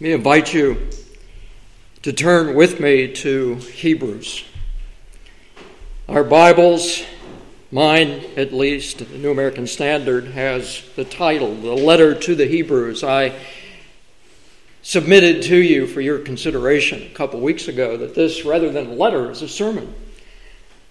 Let 0.00 0.04
me 0.04 0.12
invite 0.12 0.54
you 0.54 0.90
to 2.02 2.12
turn 2.12 2.54
with 2.54 2.78
me 2.78 3.12
to 3.14 3.56
Hebrews. 3.56 4.44
Our 6.08 6.22
Bibles, 6.22 7.02
mine 7.72 8.22
at 8.36 8.52
least, 8.52 8.98
the 8.98 9.18
New 9.18 9.32
American 9.32 9.66
Standard, 9.66 10.26
has 10.26 10.84
the 10.94 11.04
title, 11.04 11.52
The 11.52 11.74
Letter 11.74 12.14
to 12.14 12.36
the 12.36 12.46
Hebrews. 12.46 13.02
I 13.02 13.36
submitted 14.82 15.42
to 15.42 15.56
you 15.56 15.88
for 15.88 16.00
your 16.00 16.20
consideration 16.20 17.02
a 17.02 17.14
couple 17.14 17.40
weeks 17.40 17.66
ago 17.66 17.96
that 17.96 18.14
this, 18.14 18.44
rather 18.44 18.70
than 18.70 18.86
a 18.86 18.94
letter, 18.94 19.32
is 19.32 19.42
a 19.42 19.48
sermon. 19.48 19.92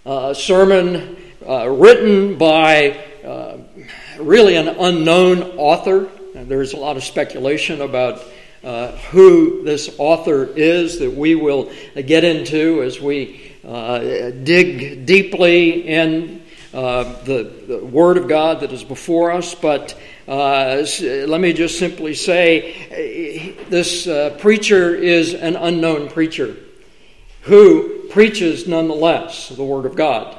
Uh, 0.05 0.31
a 0.31 0.35
sermon 0.35 1.15
uh, 1.47 1.69
written 1.69 2.37
by 2.37 3.01
uh, 3.23 3.55
really 4.19 4.57
an 4.57 4.67
unknown 4.67 5.43
author. 5.55 6.09
There's 6.33 6.73
a 6.73 6.77
lot 6.77 6.97
of 6.97 7.05
speculation 7.05 7.79
about 7.79 8.21
uh, 8.67 8.91
who 9.11 9.63
this 9.63 9.95
author 9.97 10.43
is 10.43 10.99
that 10.99 11.11
we 11.11 11.35
will 11.35 11.71
get 12.05 12.25
into 12.25 12.83
as 12.83 12.99
we 12.99 13.53
uh, 13.65 14.29
dig 14.43 15.05
deeply 15.05 15.87
in 15.87 16.43
uh, 16.73 17.03
the, 17.23 17.43
the, 17.65 17.85
Word 17.85 18.17
of 18.17 18.27
God 18.27 18.59
that 18.59 18.73
is 18.73 18.83
before 18.83 19.31
us. 19.31 19.55
But 19.55 19.97
uh, 20.27 20.85
let 21.01 21.39
me 21.39 21.53
just 21.53 21.79
simply 21.79 22.13
say 22.13 23.55
this 23.69 24.05
uh, 24.05 24.35
preacher 24.37 24.93
is 24.93 25.33
an 25.33 25.55
unknown 25.55 26.09
preacher 26.09 26.57
who 27.43 28.09
preaches 28.09 28.67
nonetheless 28.67 29.47
the 29.47 29.63
Word 29.63 29.85
of 29.85 29.95
God, 29.95 30.37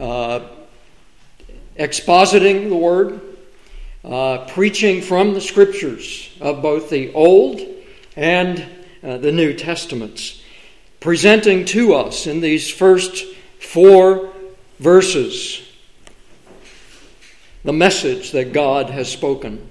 uh, 0.00 0.40
expositing 1.78 2.70
the 2.70 2.76
Word 2.76 3.31
uh, 4.04 4.46
preaching 4.48 5.00
from 5.00 5.34
the 5.34 5.40
scriptures 5.40 6.30
of 6.40 6.62
both 6.62 6.90
the 6.90 7.12
Old 7.12 7.60
and 8.16 8.64
uh, 9.02 9.18
the 9.18 9.32
New 9.32 9.54
Testaments, 9.54 10.42
presenting 11.00 11.64
to 11.66 11.94
us 11.94 12.26
in 12.26 12.40
these 12.40 12.68
first 12.68 13.24
four 13.60 14.32
verses 14.78 15.62
the 17.64 17.72
message 17.72 18.32
that 18.32 18.52
God 18.52 18.90
has 18.90 19.10
spoken. 19.10 19.68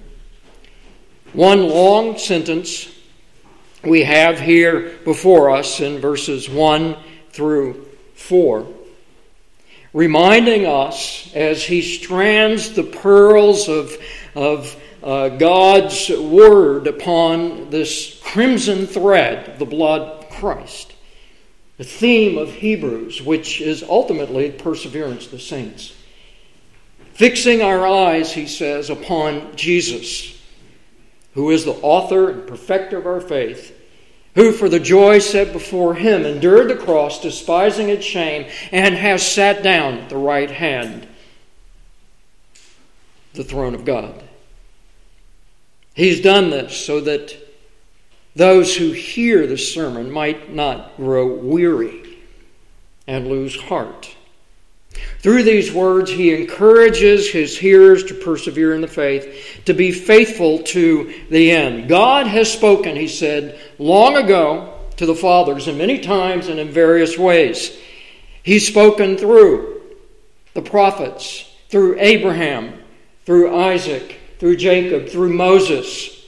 One 1.34 1.68
long 1.68 2.16
sentence 2.16 2.88
we 3.84 4.04
have 4.04 4.40
here 4.40 4.98
before 5.04 5.50
us 5.50 5.80
in 5.80 5.98
verses 5.98 6.48
1 6.48 6.96
through 7.30 7.86
4 8.14 8.66
reminding 9.92 10.66
us 10.66 11.30
as 11.34 11.64
he 11.64 11.82
strands 11.82 12.72
the 12.72 12.84
pearls 12.84 13.68
of 13.68 13.96
of 14.34 14.76
uh, 15.02 15.28
God's 15.30 16.08
word 16.10 16.86
upon 16.86 17.70
this 17.70 18.20
crimson 18.24 18.86
thread, 18.86 19.58
the 19.58 19.64
blood 19.64 20.24
of 20.24 20.30
Christ. 20.30 20.94
The 21.78 21.84
theme 21.84 22.38
of 22.38 22.52
Hebrews, 22.52 23.20
which 23.20 23.60
is 23.60 23.82
ultimately 23.82 24.52
perseverance 24.52 25.26
of 25.26 25.32
the 25.32 25.38
saints. 25.38 25.94
Fixing 27.14 27.62
our 27.62 27.86
eyes, 27.86 28.32
he 28.32 28.46
says, 28.46 28.90
upon 28.90 29.56
Jesus, 29.56 30.40
who 31.34 31.50
is 31.50 31.64
the 31.64 31.72
author 31.72 32.30
and 32.30 32.46
perfecter 32.46 32.98
of 32.98 33.06
our 33.06 33.20
faith, 33.20 33.76
who 34.34 34.52
for 34.52 34.68
the 34.68 34.80
joy 34.80 35.18
set 35.18 35.52
before 35.52 35.94
him 35.94 36.24
endured 36.24 36.68
the 36.68 36.76
cross, 36.76 37.20
despising 37.20 37.88
its 37.88 38.04
shame, 38.04 38.50
and 38.70 38.94
has 38.94 39.26
sat 39.26 39.62
down 39.62 39.94
at 39.94 40.08
the 40.08 40.16
right 40.16 40.50
hand 40.50 41.06
the 43.34 43.44
throne 43.44 43.74
of 43.74 43.84
God. 43.84 44.22
He's 45.94 46.20
done 46.20 46.50
this 46.50 46.76
so 46.84 47.00
that 47.00 47.36
those 48.34 48.76
who 48.76 48.92
hear 48.92 49.46
the 49.46 49.58
sermon 49.58 50.10
might 50.10 50.52
not 50.52 50.96
grow 50.96 51.34
weary 51.34 52.18
and 53.06 53.28
lose 53.28 53.60
heart. 53.60 54.16
Through 55.20 55.44
these 55.44 55.72
words, 55.72 56.10
he 56.10 56.34
encourages 56.34 57.30
his 57.30 57.56
hearers 57.56 58.04
to 58.04 58.14
persevere 58.14 58.74
in 58.74 58.80
the 58.80 58.88
faith, 58.88 59.62
to 59.66 59.72
be 59.72 59.92
faithful 59.92 60.60
to 60.64 61.14
the 61.30 61.52
end. 61.52 61.88
God 61.88 62.26
has 62.26 62.52
spoken, 62.52 62.96
he 62.96 63.08
said, 63.08 63.58
long 63.78 64.16
ago 64.16 64.74
to 64.96 65.06
the 65.06 65.14
fathers, 65.14 65.68
and 65.68 65.78
many 65.78 66.00
times 66.00 66.48
and 66.48 66.58
in 66.58 66.70
various 66.70 67.16
ways. 67.16 67.76
He's 68.42 68.66
spoken 68.66 69.16
through 69.16 69.80
the 70.54 70.62
prophets, 70.62 71.48
through 71.68 71.98
Abraham, 71.98 72.82
through 73.24 73.56
Isaac, 73.56 74.18
through 74.38 74.56
Jacob, 74.56 75.08
through 75.08 75.32
Moses, 75.32 76.20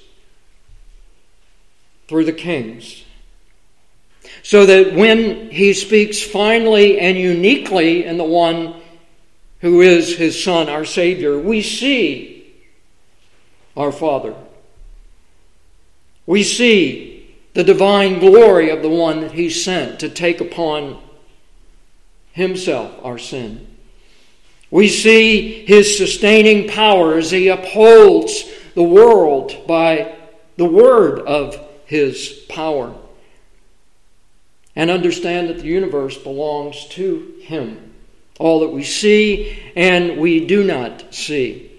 through 2.07 2.25
the 2.25 2.33
kings. 2.33 3.05
So 4.43 4.67
that 4.67 4.95
when 4.95 5.51
he 5.51 5.73
speaks 5.73 6.21
finally 6.21 6.99
and 7.01 7.17
uniquely 7.17 8.05
in 8.05 8.19
the 8.19 8.25
one 8.25 8.81
who 9.61 9.81
is 9.81 10.17
his 10.17 10.43
Son, 10.43 10.69
our 10.69 10.85
Savior, 10.85 11.39
we 11.39 11.63
see 11.63 12.55
our 13.77 13.93
Father. 13.93 14.35
We 16.27 16.43
see 16.43 17.35
the 17.55 17.65
divine 17.65 18.19
glory 18.19 18.71
of 18.71 18.83
the 18.83 18.89
one 18.89 19.21
that 19.21 19.33
he 19.33 19.49
sent 19.49 20.01
to 20.01 20.09
take 20.09 20.41
upon 20.41 21.01
himself 22.33 22.93
our 23.05 23.19
sin. 23.19 23.67
We 24.71 24.89
see 24.89 25.65
his 25.65 25.97
sustaining 25.97 26.69
power 26.69 27.17
as 27.17 27.31
he 27.31 27.49
upholds 27.49 28.45
the 28.75 28.83
world 28.83 29.67
by 29.69 30.17
the 30.57 30.65
word 30.65 31.21
of 31.21 31.59
his 31.87 32.45
power. 32.49 32.93
And 34.77 34.91
understand 34.91 35.49
that 35.49 35.59
the 35.59 35.67
universe 35.67 36.19
belongs 36.19 36.87
to 36.91 37.35
him. 37.43 37.95
All 38.39 38.61
that 38.61 38.71
we 38.71 38.83
see 38.83 39.73
and 39.77 40.19
we 40.19 40.47
do 40.47 40.65
not 40.65 41.15
see. 41.15 41.71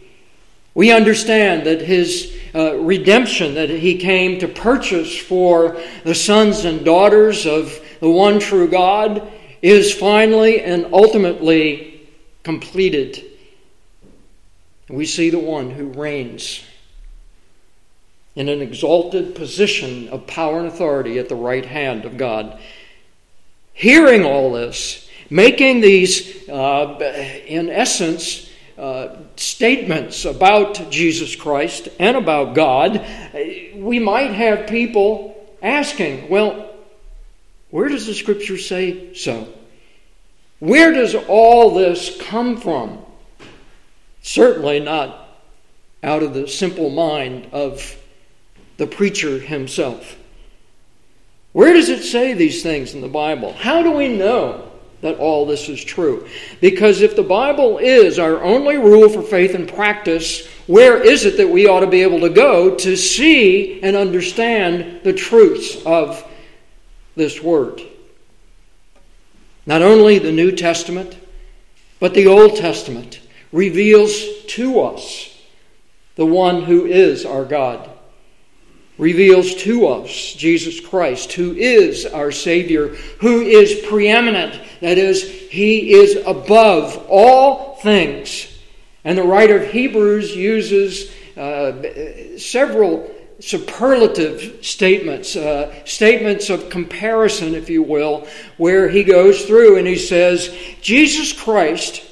We 0.73 0.91
understand 0.91 1.65
that 1.65 1.81
his 1.81 2.37
uh, 2.53 2.77
redemption 2.77 3.55
that 3.55 3.69
he 3.69 3.97
came 3.97 4.39
to 4.39 4.47
purchase 4.47 5.17
for 5.17 5.81
the 6.03 6.15
sons 6.15 6.65
and 6.65 6.85
daughters 6.85 7.45
of 7.45 7.79
the 7.99 8.09
one 8.09 8.39
true 8.39 8.67
God 8.67 9.31
is 9.61 9.93
finally 9.93 10.61
and 10.61 10.93
ultimately 10.93 12.07
completed. 12.43 13.23
We 14.89 15.05
see 15.05 15.29
the 15.29 15.39
one 15.39 15.71
who 15.71 15.87
reigns 15.87 16.63
in 18.35 18.49
an 18.49 18.61
exalted 18.61 19.33
position 19.33 20.09
of 20.09 20.27
power 20.27 20.59
and 20.59 20.67
authority 20.67 21.17
at 21.19 21.29
the 21.29 21.35
right 21.35 21.65
hand 21.65 22.05
of 22.05 22.17
God. 22.17 22.59
Hearing 23.75 24.23
all 24.23 24.53
this, 24.53 25.07
making 25.29 25.81
these, 25.81 26.47
uh, 26.47 26.97
in 27.45 27.69
essence, 27.69 28.49
uh, 28.77 29.17
statements 29.35 30.23
about 30.23 30.89
Jesus 30.89 31.35
Christ 31.35 31.89
and 31.99 32.15
about 32.15 32.55
God, 32.55 33.05
we 33.75 33.99
might 33.99 34.31
have 34.31 34.67
people 34.67 35.35
asking, 35.61 36.29
well, 36.29 36.73
where 37.69 37.89
does 37.89 38.07
the 38.07 38.13
scripture 38.13 38.57
say 38.57 39.13
so? 39.13 39.47
Where 40.59 40.93
does 40.93 41.13
all 41.13 41.73
this 41.73 42.17
come 42.21 42.55
from? 42.55 42.99
Certainly 44.21 44.79
not 44.79 45.37
out 46.01 46.23
of 46.23 46.33
the 46.33 46.47
simple 46.47 46.89
mind 46.89 47.49
of 47.51 47.97
the 48.77 48.87
preacher 48.87 49.39
himself. 49.39 50.17
Where 51.55 51.71
does 51.71 51.87
it 51.87 52.03
say 52.03 52.33
these 52.33 52.63
things 52.63 52.95
in 52.95 52.99
the 52.99 53.07
Bible? 53.07 53.53
How 53.53 53.81
do 53.81 53.91
we 53.91 54.09
know 54.09 54.69
that 54.99 55.19
all 55.19 55.45
this 55.45 55.69
is 55.69 55.81
true? 55.81 56.27
Because 56.59 56.99
if 56.99 57.15
the 57.15 57.23
Bible 57.23 57.77
is 57.77 58.19
our 58.19 58.43
only 58.43 58.75
rule 58.75 59.07
for 59.07 59.21
faith 59.21 59.55
and 59.55 59.65
practice, 59.65 60.45
where 60.67 61.01
is 61.01 61.23
it 61.23 61.37
that 61.37 61.47
we 61.47 61.65
ought 61.65 61.79
to 61.79 61.87
be 61.87 62.01
able 62.01 62.19
to 62.19 62.29
go 62.29 62.75
to 62.75 62.97
see 62.97 63.81
and 63.81 63.95
understand 63.95 64.99
the 65.05 65.13
truths 65.13 65.81
of 65.85 66.29
this 67.15 67.41
Word? 67.41 67.81
Not 69.65 69.81
only 69.81 70.19
the 70.19 70.33
New 70.33 70.51
Testament, 70.51 71.17
but 72.01 72.13
the 72.13 72.27
Old 72.27 72.57
Testament 72.57 73.21
reveals 73.53 74.43
to 74.47 74.81
us 74.81 75.41
the 76.17 76.25
one 76.25 76.63
who 76.63 76.85
is 76.85 77.25
our 77.25 77.45
God. 77.45 77.94
Reveals 78.97 79.55
to 79.55 79.87
us 79.87 80.33
Jesus 80.33 80.79
Christ, 80.79 81.33
who 81.33 81.53
is 81.53 82.05
our 82.05 82.31
Savior, 82.31 82.89
who 83.19 83.41
is 83.41 83.85
preeminent. 83.87 84.61
That 84.79 84.97
is, 84.97 85.23
He 85.49 85.93
is 85.93 86.15
above 86.25 87.05
all 87.09 87.75
things. 87.75 88.51
And 89.03 89.17
the 89.17 89.23
writer 89.23 89.61
of 89.61 89.71
Hebrews 89.71 90.35
uses 90.35 91.11
uh, 91.37 92.37
several 92.37 93.11
superlative 93.39 94.65
statements, 94.65 95.35
uh, 95.35 95.85
statements 95.85 96.49
of 96.49 96.69
comparison, 96.69 97.53
if 97.53 97.69
you 97.69 97.83
will, 97.83 98.27
where 98.57 98.89
he 98.89 99.03
goes 99.03 99.45
through 99.45 99.77
and 99.77 99.85
he 99.85 99.97
says, 99.97 100.55
Jesus 100.81 101.33
Christ, 101.33 102.03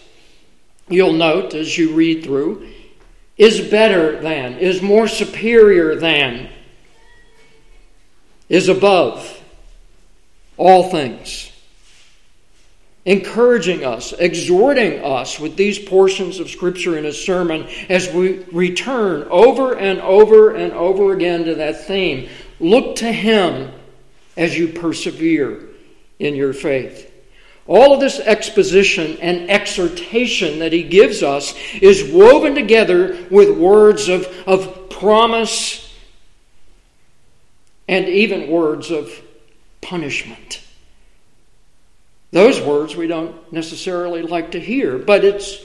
you'll 0.89 1.13
note 1.13 1.53
as 1.53 1.77
you 1.77 1.93
read 1.93 2.23
through, 2.23 2.69
is 3.37 3.61
better 3.61 4.21
than, 4.21 4.59
is 4.59 4.81
more 4.81 5.07
superior 5.07 5.95
than. 5.95 6.49
Is 8.53 8.69
above 8.69 9.41
all 10.57 10.91
things, 10.91 11.51
encouraging 13.03 13.83
us, 13.83 14.13
exhorting 14.13 15.03
us 15.03 15.39
with 15.39 15.55
these 15.55 15.79
portions 15.79 16.39
of 16.39 16.51
Scripture 16.51 16.95
in 16.95 17.03
his 17.03 17.19
sermon 17.19 17.67
as 17.89 18.13
we 18.13 18.43
return 18.51 19.27
over 19.31 19.75
and 19.75 19.99
over 20.01 20.53
and 20.53 20.71
over 20.73 21.13
again 21.13 21.45
to 21.45 21.55
that 21.55 21.87
theme. 21.87 22.29
Look 22.59 22.97
to 22.97 23.11
him 23.11 23.71
as 24.37 24.55
you 24.55 24.67
persevere 24.67 25.69
in 26.19 26.35
your 26.35 26.53
faith. 26.53 27.11
All 27.65 27.91
of 27.91 28.01
this 28.01 28.19
exposition 28.19 29.17
and 29.19 29.49
exhortation 29.49 30.59
that 30.59 30.73
he 30.73 30.83
gives 30.83 31.23
us 31.23 31.55
is 31.73 32.13
woven 32.13 32.53
together 32.53 33.17
with 33.31 33.57
words 33.57 34.09
of, 34.09 34.27
of 34.45 34.91
promise 34.91 35.82
and 37.87 38.07
even 38.07 38.49
words 38.49 38.91
of 38.91 39.11
punishment. 39.81 40.61
Those 42.31 42.59
words 42.59 42.95
we 42.95 43.07
don't 43.07 43.51
necessarily 43.53 44.21
like 44.21 44.51
to 44.51 44.59
hear, 44.59 44.97
but 44.97 45.23
it's 45.23 45.57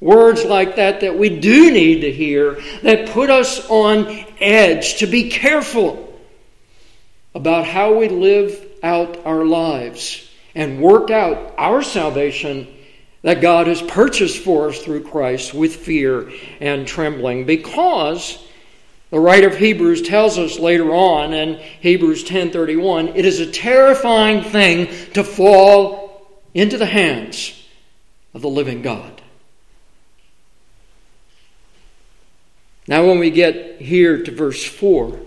words 0.00 0.44
like 0.44 0.76
that 0.76 1.00
that 1.00 1.18
we 1.18 1.40
do 1.40 1.70
need 1.70 2.00
to 2.00 2.12
hear 2.12 2.60
that 2.82 3.10
put 3.10 3.30
us 3.30 3.68
on 3.68 4.06
edge 4.38 4.98
to 4.98 5.06
be 5.06 5.30
careful 5.30 6.06
about 7.34 7.66
how 7.66 7.94
we 7.94 8.08
live 8.08 8.66
out 8.82 9.24
our 9.24 9.44
lives 9.44 10.28
and 10.54 10.80
work 10.80 11.10
out 11.10 11.54
our 11.58 11.82
salvation 11.82 12.66
that 13.22 13.40
God 13.40 13.66
has 13.66 13.82
purchased 13.82 14.38
for 14.38 14.68
us 14.68 14.82
through 14.82 15.04
Christ 15.04 15.52
with 15.52 15.76
fear 15.76 16.30
and 16.60 16.86
trembling 16.86 17.44
because 17.44 18.42
the 19.10 19.20
writer 19.20 19.48
of 19.48 19.56
Hebrews 19.56 20.02
tells 20.02 20.38
us 20.38 20.58
later 20.58 20.94
on 20.94 21.32
in 21.32 21.56
Hebrews 21.80 22.24
10:31 22.24 23.16
it 23.16 23.24
is 23.24 23.40
a 23.40 23.50
terrifying 23.50 24.42
thing 24.42 24.88
to 25.14 25.24
fall 25.24 26.40
into 26.54 26.78
the 26.78 26.86
hands 26.86 27.52
of 28.34 28.42
the 28.42 28.48
living 28.48 28.82
God. 28.82 29.20
Now 32.86 33.06
when 33.06 33.18
we 33.18 33.30
get 33.30 33.80
here 33.80 34.22
to 34.22 34.30
verse 34.30 34.64
4 34.64 35.20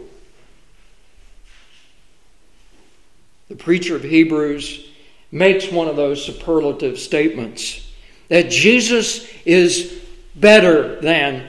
the 3.49 3.55
preacher 3.55 3.95
of 3.95 4.03
Hebrews 4.03 4.87
makes 5.31 5.69
one 5.69 5.87
of 5.87 5.95
those 5.95 6.23
superlative 6.23 6.97
statements 6.99 7.85
that 8.29 8.49
Jesus 8.49 9.27
is 9.45 10.01
better 10.35 10.99
than 11.01 11.47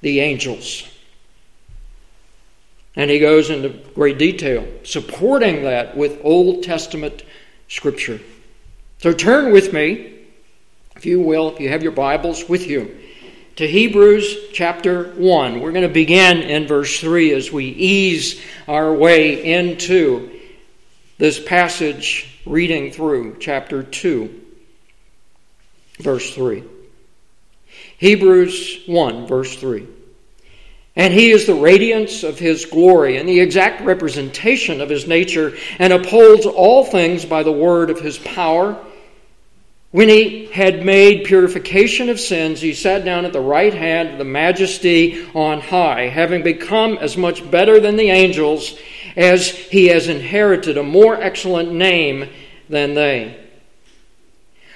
the 0.00 0.20
angels. 0.20 0.89
And 2.96 3.10
he 3.10 3.18
goes 3.18 3.50
into 3.50 3.68
great 3.94 4.18
detail, 4.18 4.66
supporting 4.82 5.62
that 5.62 5.96
with 5.96 6.20
Old 6.22 6.62
Testament 6.62 7.22
scripture. 7.68 8.20
So 8.98 9.12
turn 9.12 9.52
with 9.52 9.72
me, 9.72 10.18
if 10.96 11.06
you 11.06 11.20
will, 11.20 11.52
if 11.52 11.60
you 11.60 11.68
have 11.68 11.82
your 11.82 11.92
Bibles 11.92 12.48
with 12.48 12.66
you, 12.66 12.98
to 13.56 13.66
Hebrews 13.66 14.50
chapter 14.52 15.12
1. 15.12 15.60
We're 15.60 15.72
going 15.72 15.86
to 15.86 15.92
begin 15.92 16.38
in 16.38 16.66
verse 16.66 16.98
3 17.00 17.32
as 17.32 17.52
we 17.52 17.66
ease 17.66 18.40
our 18.66 18.92
way 18.92 19.54
into 19.54 20.40
this 21.18 21.38
passage 21.38 22.40
reading 22.46 22.90
through 22.90 23.36
chapter 23.38 23.82
2, 23.82 24.40
verse 25.98 26.34
3. 26.34 26.64
Hebrews 27.98 28.80
1, 28.86 29.26
verse 29.26 29.56
3. 29.56 29.86
And 30.96 31.14
he 31.14 31.30
is 31.30 31.46
the 31.46 31.54
radiance 31.54 32.24
of 32.24 32.38
his 32.38 32.66
glory 32.66 33.16
and 33.16 33.28
the 33.28 33.40
exact 33.40 33.82
representation 33.82 34.80
of 34.80 34.88
his 34.88 35.06
nature, 35.06 35.56
and 35.78 35.92
upholds 35.92 36.46
all 36.46 36.84
things 36.84 37.24
by 37.24 37.42
the 37.42 37.52
word 37.52 37.90
of 37.90 38.00
his 38.00 38.18
power. 38.18 38.76
When 39.92 40.08
he 40.08 40.46
had 40.46 40.84
made 40.84 41.24
purification 41.24 42.08
of 42.08 42.20
sins, 42.20 42.60
he 42.60 42.74
sat 42.74 43.04
down 43.04 43.24
at 43.24 43.32
the 43.32 43.40
right 43.40 43.74
hand 43.74 44.10
of 44.10 44.18
the 44.18 44.24
majesty 44.24 45.26
on 45.34 45.60
high, 45.60 46.08
having 46.08 46.42
become 46.42 46.98
as 46.98 47.16
much 47.16 47.48
better 47.50 47.80
than 47.80 47.96
the 47.96 48.10
angels 48.10 48.76
as 49.16 49.48
he 49.48 49.88
has 49.88 50.08
inherited 50.08 50.76
a 50.76 50.82
more 50.82 51.20
excellent 51.20 51.72
name 51.72 52.28
than 52.68 52.94
they. 52.94 53.36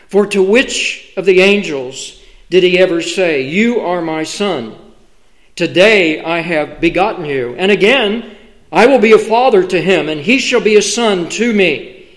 For 0.09 0.27
to 0.29 0.43
which 0.43 1.13
of 1.17 1.25
the 1.25 1.41
angels 1.41 2.21
did 2.51 2.63
he 2.63 2.79
ever 2.79 3.01
say, 3.01 3.43
You 3.43 3.81
are 3.81 4.01
my 4.01 4.25
son? 4.25 4.77
Today 5.57 6.23
I 6.23 6.41
have 6.41 6.81
begotten 6.81 7.25
you. 7.25 7.55
And 7.57 7.71
again, 7.71 8.37
I 8.73 8.87
will 8.87 8.99
be 8.99 9.13
a 9.13 9.19
father 9.19 9.67
to 9.67 9.81
him, 9.81 10.09
and 10.09 10.21
he 10.21 10.39
shall 10.39 10.61
be 10.61 10.77
a 10.77 10.83
son 10.83 11.29
to 11.31 11.53
me. 11.53 12.09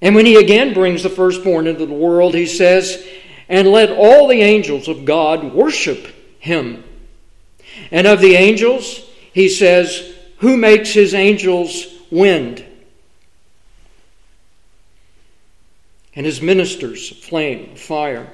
And 0.00 0.14
when 0.14 0.26
he 0.26 0.36
again 0.36 0.74
brings 0.74 1.02
the 1.02 1.10
firstborn 1.10 1.66
into 1.66 1.86
the 1.86 1.92
world, 1.94 2.34
he 2.34 2.46
says, 2.46 3.06
And 3.48 3.68
let 3.68 3.90
all 3.90 4.26
the 4.26 4.40
angels 4.40 4.88
of 4.88 5.04
God 5.04 5.52
worship 5.52 6.06
him. 6.38 6.82
And 7.90 8.06
of 8.06 8.20
the 8.20 8.34
angels, 8.34 9.00
he 9.32 9.48
says, 9.48 10.12
who 10.42 10.56
makes 10.56 10.90
his 10.90 11.14
angels 11.14 11.86
wind? 12.10 12.64
And 16.16 16.26
his 16.26 16.42
ministers 16.42 17.08
flame, 17.08 17.76
fire. 17.76 18.28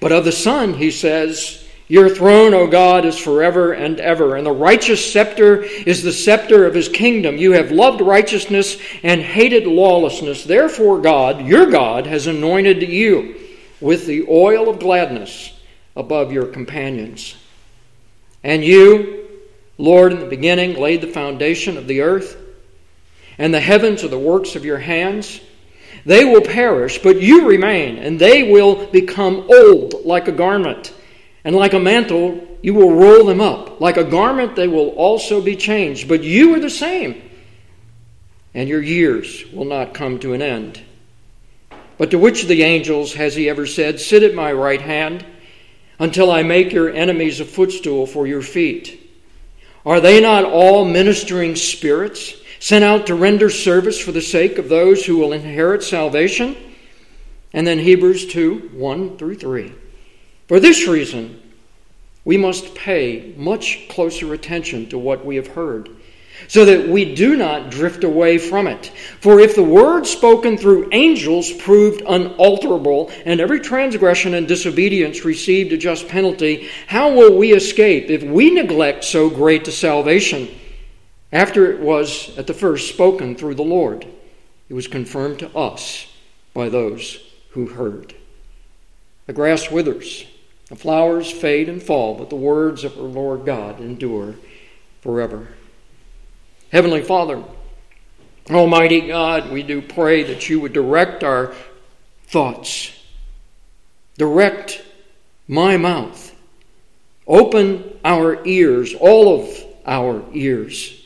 But 0.00 0.12
of 0.12 0.24
the 0.24 0.32
Son, 0.32 0.72
he 0.72 0.90
says, 0.90 1.68
Your 1.90 2.08
throne, 2.08 2.54
O 2.54 2.68
God, 2.68 3.04
is 3.04 3.18
forever 3.18 3.72
and 3.72 3.98
ever, 3.98 4.36
and 4.36 4.46
the 4.46 4.52
righteous 4.52 5.12
scepter 5.12 5.64
is 5.64 6.04
the 6.04 6.12
scepter 6.12 6.64
of 6.64 6.72
his 6.72 6.88
kingdom. 6.88 7.36
You 7.36 7.50
have 7.54 7.72
loved 7.72 8.00
righteousness 8.00 8.76
and 9.02 9.20
hated 9.20 9.66
lawlessness. 9.66 10.44
Therefore, 10.44 11.00
God, 11.00 11.44
your 11.44 11.68
God, 11.68 12.06
has 12.06 12.28
anointed 12.28 12.80
you 12.80 13.34
with 13.80 14.06
the 14.06 14.24
oil 14.28 14.68
of 14.68 14.78
gladness 14.78 15.52
above 15.96 16.30
your 16.30 16.46
companions. 16.46 17.34
And 18.44 18.64
you, 18.64 19.26
Lord, 19.76 20.12
in 20.12 20.20
the 20.20 20.26
beginning 20.26 20.78
laid 20.78 21.00
the 21.00 21.08
foundation 21.08 21.76
of 21.76 21.88
the 21.88 22.02
earth, 22.02 22.36
and 23.36 23.52
the 23.52 23.58
heavens 23.58 24.04
are 24.04 24.08
the 24.08 24.16
works 24.16 24.54
of 24.54 24.64
your 24.64 24.78
hands. 24.78 25.40
They 26.06 26.24
will 26.24 26.40
perish, 26.40 27.02
but 27.02 27.20
you 27.20 27.48
remain, 27.48 27.98
and 27.98 28.16
they 28.16 28.48
will 28.52 28.86
become 28.92 29.48
old 29.50 30.04
like 30.04 30.28
a 30.28 30.32
garment. 30.32 30.94
And 31.44 31.56
like 31.56 31.72
a 31.72 31.80
mantle, 31.80 32.46
you 32.62 32.74
will 32.74 32.94
roll 32.94 33.24
them 33.24 33.40
up. 33.40 33.80
Like 33.80 33.96
a 33.96 34.04
garment, 34.04 34.56
they 34.56 34.68
will 34.68 34.90
also 34.90 35.40
be 35.40 35.56
changed. 35.56 36.08
But 36.08 36.22
you 36.22 36.54
are 36.54 36.60
the 36.60 36.70
same, 36.70 37.22
and 38.52 38.68
your 38.68 38.82
years 38.82 39.44
will 39.52 39.64
not 39.64 39.94
come 39.94 40.18
to 40.20 40.34
an 40.34 40.42
end. 40.42 40.82
But 41.96 42.10
to 42.12 42.18
which 42.18 42.42
of 42.42 42.48
the 42.48 42.62
angels 42.62 43.14
has 43.14 43.34
he 43.34 43.48
ever 43.48 43.66
said, 43.66 44.00
Sit 44.00 44.22
at 44.22 44.34
my 44.34 44.52
right 44.52 44.80
hand 44.80 45.24
until 45.98 46.30
I 46.30 46.42
make 46.42 46.72
your 46.72 46.90
enemies 46.90 47.40
a 47.40 47.44
footstool 47.44 48.06
for 48.06 48.26
your 48.26 48.42
feet? 48.42 48.98
Are 49.84 50.00
they 50.00 50.20
not 50.20 50.44
all 50.44 50.84
ministering 50.84 51.56
spirits 51.56 52.34
sent 52.58 52.84
out 52.84 53.06
to 53.06 53.14
render 53.14 53.48
service 53.48 53.98
for 53.98 54.12
the 54.12 54.20
sake 54.20 54.58
of 54.58 54.68
those 54.68 55.04
who 55.04 55.16
will 55.16 55.32
inherit 55.32 55.82
salvation? 55.82 56.56
And 57.52 57.66
then 57.66 57.78
Hebrews 57.78 58.26
2 58.26 58.70
1 58.74 59.16
through 59.16 59.36
3. 59.36 59.72
For 60.50 60.58
this 60.58 60.88
reason, 60.88 61.40
we 62.24 62.36
must 62.36 62.74
pay 62.74 63.34
much 63.36 63.88
closer 63.88 64.34
attention 64.34 64.88
to 64.88 64.98
what 64.98 65.24
we 65.24 65.36
have 65.36 65.46
heard 65.46 65.88
so 66.48 66.64
that 66.64 66.88
we 66.88 67.14
do 67.14 67.36
not 67.36 67.70
drift 67.70 68.02
away 68.02 68.36
from 68.36 68.66
it. 68.66 68.86
For 69.20 69.38
if 69.38 69.54
the 69.54 69.62
word 69.62 70.08
spoken 70.08 70.58
through 70.58 70.88
angels 70.90 71.52
proved 71.52 72.02
unalterable, 72.04 73.12
and 73.24 73.40
every 73.40 73.60
transgression 73.60 74.34
and 74.34 74.48
disobedience 74.48 75.24
received 75.24 75.72
a 75.72 75.76
just 75.76 76.08
penalty, 76.08 76.68
how 76.88 77.14
will 77.14 77.38
we 77.38 77.52
escape 77.52 78.10
if 78.10 78.24
we 78.24 78.50
neglect 78.50 79.04
so 79.04 79.30
great 79.30 79.68
a 79.68 79.70
salvation? 79.70 80.48
After 81.30 81.70
it 81.70 81.78
was 81.78 82.36
at 82.36 82.48
the 82.48 82.54
first 82.54 82.88
spoken 82.88 83.36
through 83.36 83.54
the 83.54 83.62
Lord, 83.62 84.04
it 84.68 84.74
was 84.74 84.88
confirmed 84.88 85.38
to 85.38 85.56
us 85.56 86.12
by 86.54 86.68
those 86.68 87.22
who 87.50 87.66
heard. 87.66 88.16
The 89.26 89.32
grass 89.32 89.70
withers, 89.70 90.26
the 90.70 90.76
flowers 90.76 91.30
fade 91.30 91.68
and 91.68 91.82
fall, 91.82 92.14
but 92.14 92.30
the 92.30 92.36
words 92.36 92.84
of 92.84 92.96
our 92.96 93.02
Lord 93.02 93.44
God 93.44 93.80
endure 93.80 94.36
forever. 95.02 95.48
Heavenly 96.70 97.02
Father, 97.02 97.42
Almighty 98.48 99.08
God, 99.08 99.50
we 99.50 99.64
do 99.64 99.82
pray 99.82 100.22
that 100.22 100.48
you 100.48 100.60
would 100.60 100.72
direct 100.72 101.24
our 101.24 101.52
thoughts, 102.28 102.96
direct 104.16 104.82
my 105.48 105.76
mouth, 105.76 106.36
open 107.26 107.98
our 108.04 108.46
ears, 108.46 108.94
all 108.94 109.40
of 109.40 109.64
our 109.84 110.22
ears, 110.32 111.04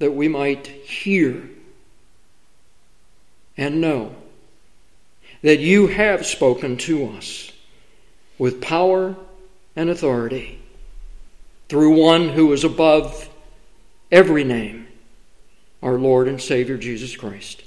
that 0.00 0.10
we 0.10 0.26
might 0.26 0.66
hear 0.66 1.48
and 3.56 3.80
know 3.80 4.16
that 5.42 5.60
you 5.60 5.86
have 5.86 6.26
spoken 6.26 6.76
to 6.76 7.06
us 7.10 7.52
with 8.38 8.60
power 8.60 9.16
and 9.76 9.90
authority 9.90 10.60
through 11.68 12.00
one 12.00 12.28
who 12.30 12.52
is 12.52 12.64
above 12.64 13.28
every 14.10 14.44
name, 14.44 14.86
our 15.82 15.98
Lord 15.98 16.28
and 16.28 16.40
Savior 16.40 16.76
Jesus 16.76 17.16
Christ. 17.16 17.64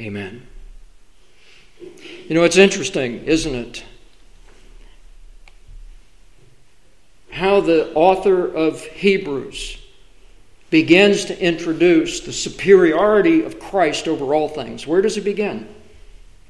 Amen. 0.00 0.46
You 1.80 2.34
know, 2.34 2.44
it's 2.44 2.56
interesting, 2.56 3.24
isn't 3.24 3.54
it? 3.54 3.84
How 7.30 7.60
the 7.60 7.92
author 7.94 8.46
of 8.46 8.82
Hebrews 8.82 9.78
begins 10.72 11.26
to 11.26 11.38
introduce 11.38 12.20
the 12.20 12.32
superiority 12.32 13.44
of 13.44 13.60
Christ 13.60 14.08
over 14.08 14.34
all 14.34 14.48
things. 14.48 14.86
Where 14.86 15.02
does 15.02 15.14
he 15.14 15.20
begin? 15.20 15.68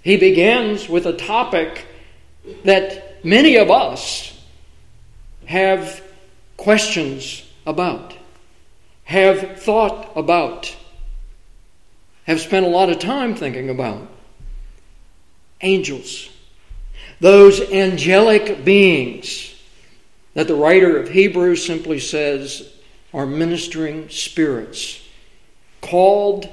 He 0.02 0.16
begins 0.16 0.88
with 0.88 1.06
a 1.06 1.12
topic 1.12 1.86
that 2.64 3.24
many 3.24 3.56
of 3.56 3.70
us 3.70 4.38
have 5.46 6.02
questions 6.56 7.44
about, 7.66 8.14
have 9.04 9.60
thought 9.60 10.10
about, 10.16 10.74
have 12.24 12.40
spent 12.40 12.66
a 12.66 12.68
lot 12.68 12.88
of 12.88 12.98
time 12.98 13.34
thinking 13.34 13.68
about. 13.68 14.08
Angels. 15.60 16.28
Those 17.20 17.60
angelic 17.70 18.64
beings 18.64 19.54
that 20.34 20.48
the 20.48 20.54
writer 20.54 20.96
of 20.98 21.08
Hebrews 21.08 21.64
simply 21.64 22.00
says 22.00 22.72
are 23.12 23.26
ministering 23.26 24.08
spirits 24.08 25.00
called 25.80 26.48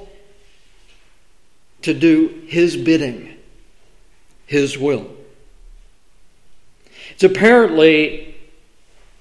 to 1.84 1.94
do 1.94 2.44
his 2.48 2.76
bidding, 2.76 3.38
his 4.46 4.78
will. 4.78 5.10
It's 7.20 7.26
apparently 7.26 8.34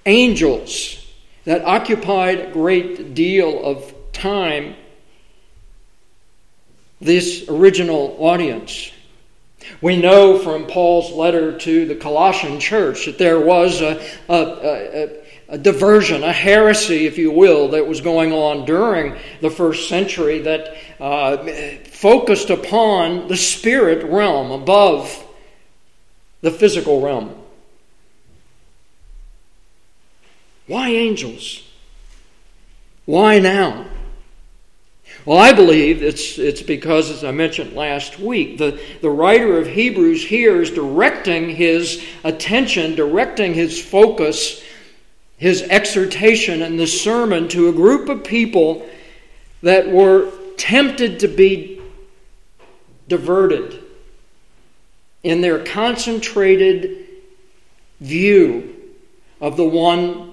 angels 0.07 1.05
that 1.47 1.65
occupied 1.65 2.39
a 2.39 2.53
great 2.53 3.15
deal 3.15 3.65
of 3.65 3.93
time 4.13 4.77
this 7.01 7.49
original 7.49 8.17
audience. 8.21 8.93
We 9.81 9.97
know 9.97 10.39
from 10.39 10.69
Paul's 10.69 11.11
letter 11.11 11.59
to 11.59 11.87
the 11.87 11.97
Colossian 11.97 12.61
church 12.61 13.07
that 13.07 13.19
there 13.19 13.41
was 13.41 13.81
a, 13.81 14.01
a, 14.29 14.33
a, 14.33 15.09
a, 15.49 15.59
diversion, 15.59 16.23
a 16.23 16.33
heresy, 16.33 17.07
if 17.07 17.19
you 17.19 17.33
will, 17.33 17.71
that 17.71 17.89
was 17.89 18.01
going 18.01 18.33
on 18.33 18.65
during 18.65 19.17
the 19.41 19.51
first 19.51 19.89
century 19.89 20.43
that 20.43 20.77
uh, 21.01 21.39
focused 21.91 22.51
upon 22.51 23.27
the 23.27 23.37
spirit 23.37 24.05
realm 24.05 24.53
above 24.53 25.27
the 26.43 26.53
physical 26.53 27.01
realm. 27.01 27.35
Why 30.69 30.91
angels? 30.91 31.63
Why 33.07 33.39
now? 33.39 33.87
Well, 35.25 35.39
I 35.39 35.53
believe 35.53 36.03
it's, 36.03 36.39
it's 36.39 36.63
because, 36.63 37.11
as 37.11 37.25
I 37.25 37.33
mentioned 37.33 37.73
last 37.73 38.19
week, 38.19 38.59
the, 38.59 38.81
the 39.01 39.11
writer 39.11 39.59
of 39.59 39.67
Hebrews 39.67 40.25
here 40.25 40.61
is 40.61 40.71
directing 40.71 41.51
his 41.51 42.05
attention, 42.23 42.95
directing 42.95 43.55
his 43.55 43.83
focus, 43.83 44.63
his 45.39 45.63
exhortation 45.63 46.63
in 46.63 46.77
the 46.77 46.87
sermon 46.87 47.49
to 47.49 47.69
a 47.69 47.73
group 47.73 48.09
of 48.09 48.25
people 48.25 48.89
that 49.63 49.91
were 49.91 50.31
tempted 50.57 51.21
to 51.21 51.29
be 51.29 51.81
diverted 53.09 53.83
in 55.23 55.41
their 55.41 55.65
concentrated 55.65 57.07
view 58.01 58.75
of 59.41 59.57
the 59.57 59.65
one 59.65 60.28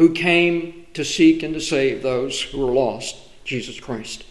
who 0.00 0.14
came 0.14 0.86
to 0.94 1.04
seek 1.04 1.42
and 1.42 1.52
to 1.52 1.60
save 1.60 2.02
those 2.02 2.40
who 2.40 2.58
were 2.58 2.72
lost. 2.72 3.16
Jesus 3.44 3.78
Christ. 3.78 4.24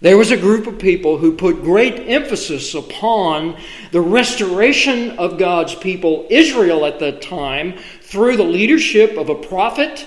There 0.00 0.16
was 0.16 0.30
a 0.30 0.36
group 0.36 0.68
of 0.68 0.78
people 0.78 1.18
who 1.18 1.36
put 1.36 1.64
great 1.64 2.08
emphasis 2.08 2.76
upon 2.76 3.56
the 3.90 4.00
restoration 4.00 5.18
of 5.18 5.36
God's 5.36 5.74
people, 5.74 6.28
Israel 6.30 6.86
at 6.86 7.00
that 7.00 7.22
time, 7.22 7.76
through 8.02 8.36
the 8.36 8.44
leadership 8.44 9.16
of 9.16 9.28
a 9.28 9.34
prophet, 9.34 10.06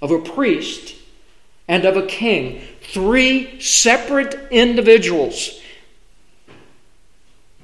of 0.00 0.12
a 0.12 0.20
priest, 0.20 0.94
and 1.66 1.84
of 1.84 1.96
a 1.96 2.06
king. 2.06 2.62
Three 2.82 3.60
separate 3.60 4.38
individuals. 4.52 5.60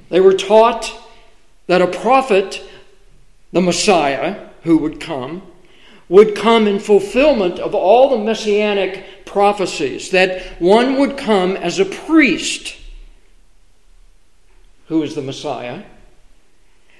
They 0.08 0.18
were 0.18 0.34
taught 0.34 0.92
that 1.68 1.82
a 1.82 1.86
prophet, 1.86 2.64
the 3.52 3.60
Messiah, 3.60 4.48
who 4.64 4.78
would 4.78 4.98
come, 4.98 5.42
would 6.08 6.36
come 6.36 6.66
in 6.66 6.78
fulfillment 6.78 7.58
of 7.58 7.74
all 7.74 8.10
the 8.10 8.24
messianic 8.24 9.26
prophecies 9.26 10.10
that 10.12 10.42
one 10.60 10.98
would 10.98 11.16
come 11.16 11.56
as 11.56 11.78
a 11.78 11.84
priest, 11.84 12.76
who 14.86 15.02
is 15.02 15.14
the 15.14 15.22
Messiah, 15.22 15.82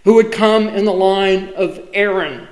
who 0.04 0.14
would 0.14 0.32
come 0.32 0.68
in 0.68 0.84
the 0.84 0.92
line 0.92 1.54
of 1.54 1.88
Aaron. 1.94 2.48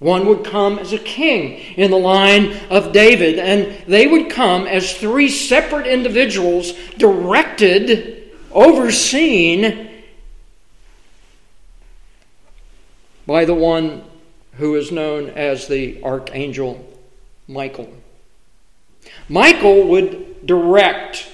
One 0.00 0.26
would 0.26 0.44
come 0.44 0.78
as 0.78 0.92
a 0.92 0.98
king 0.98 1.58
in 1.76 1.90
the 1.90 1.98
line 1.98 2.56
of 2.70 2.92
David, 2.92 3.38
and 3.38 3.84
they 3.88 4.06
would 4.06 4.30
come 4.30 4.66
as 4.66 4.96
three 4.96 5.28
separate 5.28 5.86
individuals 5.86 6.72
directed, 6.96 8.30
overseen 8.52 9.90
by 13.26 13.44
the 13.44 13.54
one 13.54 14.04
who 14.58 14.74
is 14.74 14.92
known 14.92 15.30
as 15.30 15.68
the 15.68 16.02
Archangel 16.02 16.84
Michael. 17.46 17.92
Michael 19.28 19.88
would 19.88 20.46
direct 20.46 21.28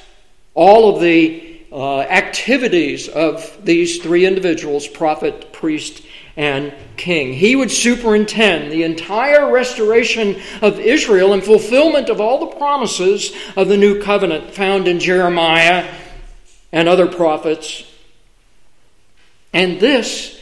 all 0.55 0.95
of 0.95 1.03
the 1.03 1.61
uh, 1.73 2.01
activities 2.01 3.09
of 3.09 3.59
these 3.65 4.01
three 4.03 4.27
individuals 4.27 4.87
prophet, 4.87 5.53
priest, 5.53 6.03
and 6.37 6.73
king. 6.97 7.33
He 7.33 7.57
would 7.57 7.71
superintend 7.71 8.71
the 8.71 8.83
entire 8.83 9.51
restoration 9.51 10.41
of 10.63 10.79
Israel 10.79 11.33
and 11.33 11.43
fulfillment 11.43 12.11
of 12.11 12.21
all 12.21 12.41
the 12.41 12.57
promises 12.57 13.33
of 13.57 13.69
the 13.69 13.77
new 13.77 14.03
covenant 14.03 14.53
found 14.53 14.87
in 14.87 15.01
Jeremiah 15.01 15.93
and 16.73 16.89
other 16.89 17.07
prophets. 17.07 17.91
And 19.53 19.81
this 19.81 20.41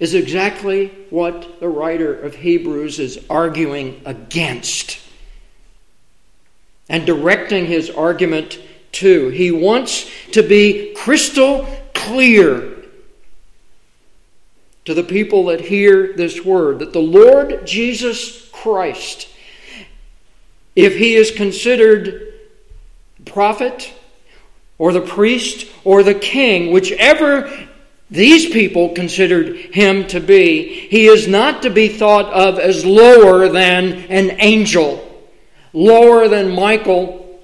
is 0.00 0.14
exactly 0.14 0.88
what 1.10 1.60
the 1.60 1.68
writer 1.68 2.18
of 2.18 2.34
Hebrews 2.34 2.98
is 2.98 3.24
arguing 3.28 4.00
against 4.06 4.98
and 6.88 7.06
directing 7.06 7.66
his 7.66 7.90
argument 7.90 8.58
to. 8.92 9.28
He 9.28 9.52
wants 9.52 10.10
to 10.32 10.42
be 10.42 10.94
crystal 10.96 11.68
clear 11.94 12.76
to 14.86 14.94
the 14.94 15.04
people 15.04 15.44
that 15.46 15.60
hear 15.60 16.14
this 16.14 16.44
word 16.44 16.78
that 16.78 16.94
the 16.94 16.98
Lord 16.98 17.66
Jesus 17.66 18.48
Christ, 18.50 19.28
if 20.74 20.96
he 20.96 21.14
is 21.14 21.30
considered 21.30 22.32
prophet 23.26 23.92
or 24.78 24.92
the 24.92 25.00
priest 25.02 25.66
or 25.84 26.02
the 26.02 26.14
king, 26.14 26.72
whichever 26.72 27.68
these 28.10 28.50
people 28.50 28.90
considered 28.90 29.56
him 29.56 30.06
to 30.08 30.20
be, 30.20 30.88
he 30.88 31.06
is 31.06 31.28
not 31.28 31.62
to 31.62 31.70
be 31.70 31.88
thought 31.88 32.26
of 32.32 32.58
as 32.58 32.84
lower 32.84 33.48
than 33.48 33.92
an 34.10 34.36
angel 34.40 35.06
lower 35.72 36.28
than 36.28 36.54
Michael. 36.54 37.40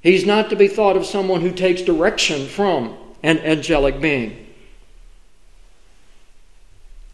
He's 0.00 0.24
not 0.24 0.50
to 0.50 0.56
be 0.56 0.68
thought 0.68 0.96
of 0.96 1.06
someone 1.06 1.40
who 1.40 1.52
takes 1.52 1.82
direction 1.82 2.46
from 2.46 2.96
an 3.22 3.38
angelic 3.40 4.00
being. 4.00 4.46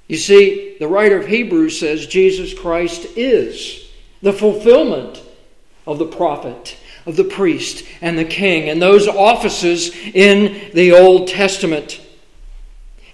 You 0.06 0.18
see, 0.18 0.76
the 0.78 0.88
writer 0.88 1.18
of 1.18 1.26
Hebrews 1.26 1.80
says 1.80 2.06
Jesus 2.06 2.52
Christ 2.52 3.06
is 3.16 3.90
the 4.21 4.35
fulfillment 4.35 5.23
of 5.87 5.99
the 5.99 6.06
prophet, 6.06 6.76
of 7.06 7.16
the 7.16 7.25
priest, 7.25 7.84
and 8.00 8.18
the 8.18 8.25
king, 8.25 8.68
and 8.68 8.80
those 8.80 9.06
offices 9.06 9.94
in 9.94 10.70
the 10.73 10.92
Old 10.92 11.28
Testament. 11.28 12.00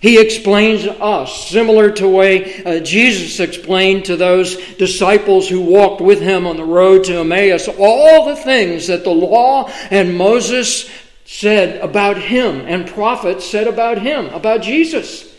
He 0.00 0.18
explains 0.18 0.86
us, 0.86 1.48
similar 1.48 1.90
to 1.90 2.02
the 2.02 2.08
way 2.08 2.64
uh, 2.64 2.80
Jesus 2.80 3.38
explained 3.38 4.06
to 4.06 4.16
those 4.16 4.56
disciples 4.76 5.46
who 5.46 5.60
walked 5.60 6.00
with 6.00 6.20
him 6.20 6.46
on 6.46 6.56
the 6.56 6.64
road 6.64 7.04
to 7.04 7.18
Emmaus, 7.18 7.68
all 7.68 8.26
the 8.26 8.36
things 8.36 8.86
that 8.86 9.04
the 9.04 9.10
law 9.10 9.70
and 9.90 10.16
Moses 10.16 10.90
said 11.26 11.80
about 11.82 12.16
him 12.16 12.62
and 12.66 12.88
prophets 12.88 13.44
said 13.44 13.68
about 13.68 14.00
him, 14.00 14.26
about 14.28 14.62
Jesus. 14.62 15.29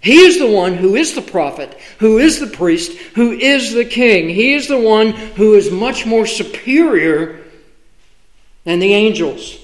He 0.00 0.20
is 0.20 0.38
the 0.38 0.50
one 0.50 0.74
who 0.74 0.94
is 0.94 1.14
the 1.14 1.22
prophet, 1.22 1.76
who 1.98 2.18
is 2.18 2.38
the 2.38 2.46
priest, 2.46 2.96
who 3.14 3.32
is 3.32 3.72
the 3.72 3.84
king. 3.84 4.28
He 4.28 4.54
is 4.54 4.68
the 4.68 4.78
one 4.78 5.10
who 5.10 5.54
is 5.54 5.70
much 5.70 6.06
more 6.06 6.26
superior 6.26 7.44
than 8.64 8.78
the 8.78 8.94
angels. 8.94 9.58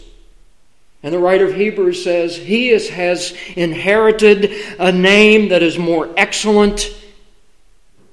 And 1.03 1.13
the 1.13 1.19
writer 1.19 1.45
of 1.45 1.55
Hebrews 1.55 2.03
says, 2.03 2.37
He 2.37 2.71
is, 2.71 2.89
has 2.89 3.37
inherited 3.55 4.51
a 4.79 4.91
name 4.91 5.51
that 5.51 5.63
is 5.63 5.79
more 5.79 6.09
excellent 6.17 6.91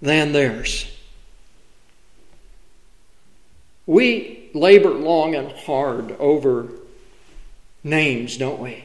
than 0.01 0.33
theirs. 0.33 0.87
We 3.87 4.49
labor 4.53 4.89
long 4.89 5.35
and 5.35 5.51
hard 5.51 6.11
over 6.19 6.67
names, 7.83 8.37
don't 8.37 8.59
we? 8.59 8.83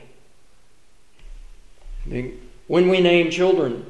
I 2.04 2.08
mean, 2.08 2.45
when 2.66 2.88
we 2.88 3.00
name 3.00 3.30
children, 3.30 3.86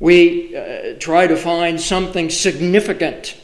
we 0.00 0.56
uh, 0.56 0.94
try 0.98 1.26
to 1.26 1.36
find 1.36 1.80
something 1.80 2.30
significant 2.30 3.36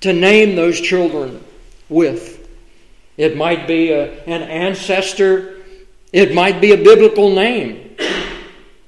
to 0.00 0.12
name 0.12 0.56
those 0.56 0.80
children 0.80 1.42
with. 1.88 2.48
It 3.16 3.36
might 3.36 3.66
be 3.66 3.92
a, 3.92 4.22
an 4.24 4.42
ancestor, 4.42 5.56
it 6.12 6.34
might 6.34 6.60
be 6.60 6.72
a 6.72 6.76
biblical 6.76 7.34
name 7.34 7.96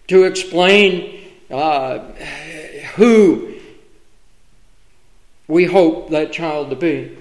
to 0.08 0.24
explain 0.24 1.30
uh, 1.50 2.00
who 2.96 3.54
we 5.46 5.64
hope 5.64 6.10
that 6.10 6.32
child 6.32 6.70
to 6.70 6.76
be. 6.76 7.16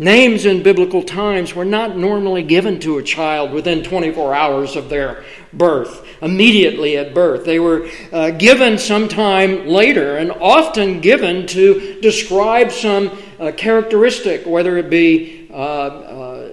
Names 0.00 0.46
in 0.46 0.62
biblical 0.62 1.02
times 1.02 1.56
were 1.56 1.64
not 1.64 1.96
normally 1.96 2.44
given 2.44 2.78
to 2.80 2.98
a 2.98 3.02
child 3.02 3.50
within 3.50 3.82
24 3.82 4.32
hours 4.32 4.76
of 4.76 4.88
their 4.88 5.24
birth, 5.52 6.06
immediately 6.22 6.96
at 6.96 7.12
birth. 7.12 7.44
They 7.44 7.58
were 7.58 7.88
uh, 8.12 8.30
given 8.30 8.78
sometime 8.78 9.66
later 9.66 10.16
and 10.16 10.30
often 10.30 11.00
given 11.00 11.48
to 11.48 12.00
describe 12.00 12.70
some 12.70 13.10
uh, 13.40 13.50
characteristic, 13.56 14.46
whether 14.46 14.76
it 14.76 14.88
be 14.88 15.48
uh, 15.50 15.54
uh 15.54 16.52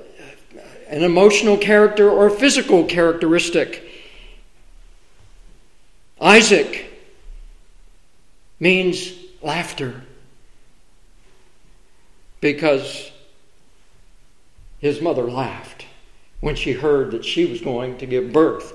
an 0.88 1.04
emotional 1.04 1.58
character 1.58 2.10
or 2.10 2.30
physical 2.30 2.86
characteristic. 2.86 3.84
Isaac 6.22 6.86
means 8.60 9.12
laughter 9.42 10.04
because 12.40 13.12
his 14.86 15.02
mother 15.02 15.24
laughed 15.24 15.86
when 16.42 16.56
she 16.56 16.74
heard 16.74 17.10
that 17.10 17.26
she 17.26 17.46
was 17.46 17.60
going 17.60 17.98
to 17.98 18.06
give 18.06 18.32
birth 18.32 18.72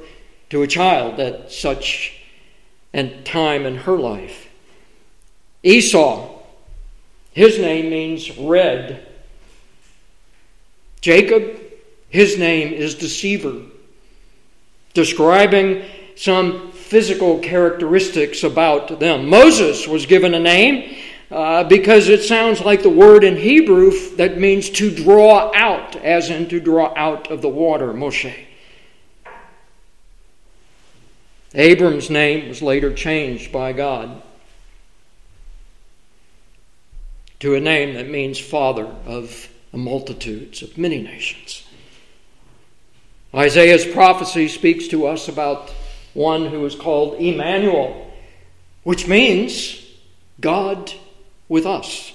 to 0.49 0.63
a 0.63 0.67
child 0.67 1.21
at 1.21 1.53
such 1.53 2.21
a 2.93 3.23
time 3.23 3.65
in 3.65 3.77
her 3.77 3.97
life. 3.97 4.49
Esau, 5.63 6.41
his 7.31 7.61
name 7.61 7.91
means 7.91 8.37
red. 8.37 9.07
Jacob, 11.01 11.61
his 12.09 12.37
name 12.37 12.73
is 12.73 12.97
deceiver, 12.97 13.63
describing 14.95 15.85
some 16.17 16.73
physical 16.73 17.39
characteristics 17.39 18.43
about 18.43 18.99
them. 18.99 19.29
Moses 19.29 19.87
was 19.87 20.07
given 20.07 20.35
a 20.35 20.41
name 20.41 20.97
uh, 21.31 21.65
because 21.65 22.09
it 22.09 22.23
sounds 22.23 22.61
like 22.61 22.83
the 22.83 22.91
word 22.91 23.23
in 23.23 23.37
Hebrew 23.37 23.93
that 24.17 24.39
means 24.39 24.69
to 24.71 24.91
draw 24.91 25.53
out, 25.55 25.95
as 25.97 26.29
in 26.29 26.49
to 26.49 26.59
draw 26.59 26.93
out 26.97 27.31
of 27.31 27.41
the 27.41 27.49
water, 27.49 27.93
Moshe. 27.93 28.35
Abram's 31.55 32.11
name 32.11 32.49
was 32.49 32.63
later 32.63 32.93
changed 32.93 33.53
by 33.53 33.73
God 33.73 34.23
to 37.41 37.55
a 37.55 37.61
name 37.61 37.95
that 37.95 38.09
means 38.09 38.39
father 38.39 38.87
of 39.07 39.49
multitudes, 39.73 40.63
of 40.63 40.77
many 40.77 41.03
nations. 41.03 41.65
Isaiah's 43.35 43.87
prophecy 43.87 44.49
speaks 44.49 44.89
to 44.89 45.07
us 45.07 45.29
about 45.29 45.71
one 46.13 46.47
who 46.47 46.65
is 46.67 46.75
called 46.75 47.15
Emmanuel, 47.21 48.13
which 48.83 49.07
means 49.07 49.87
God 50.41 50.93
with 51.51 51.67
us. 51.67 52.15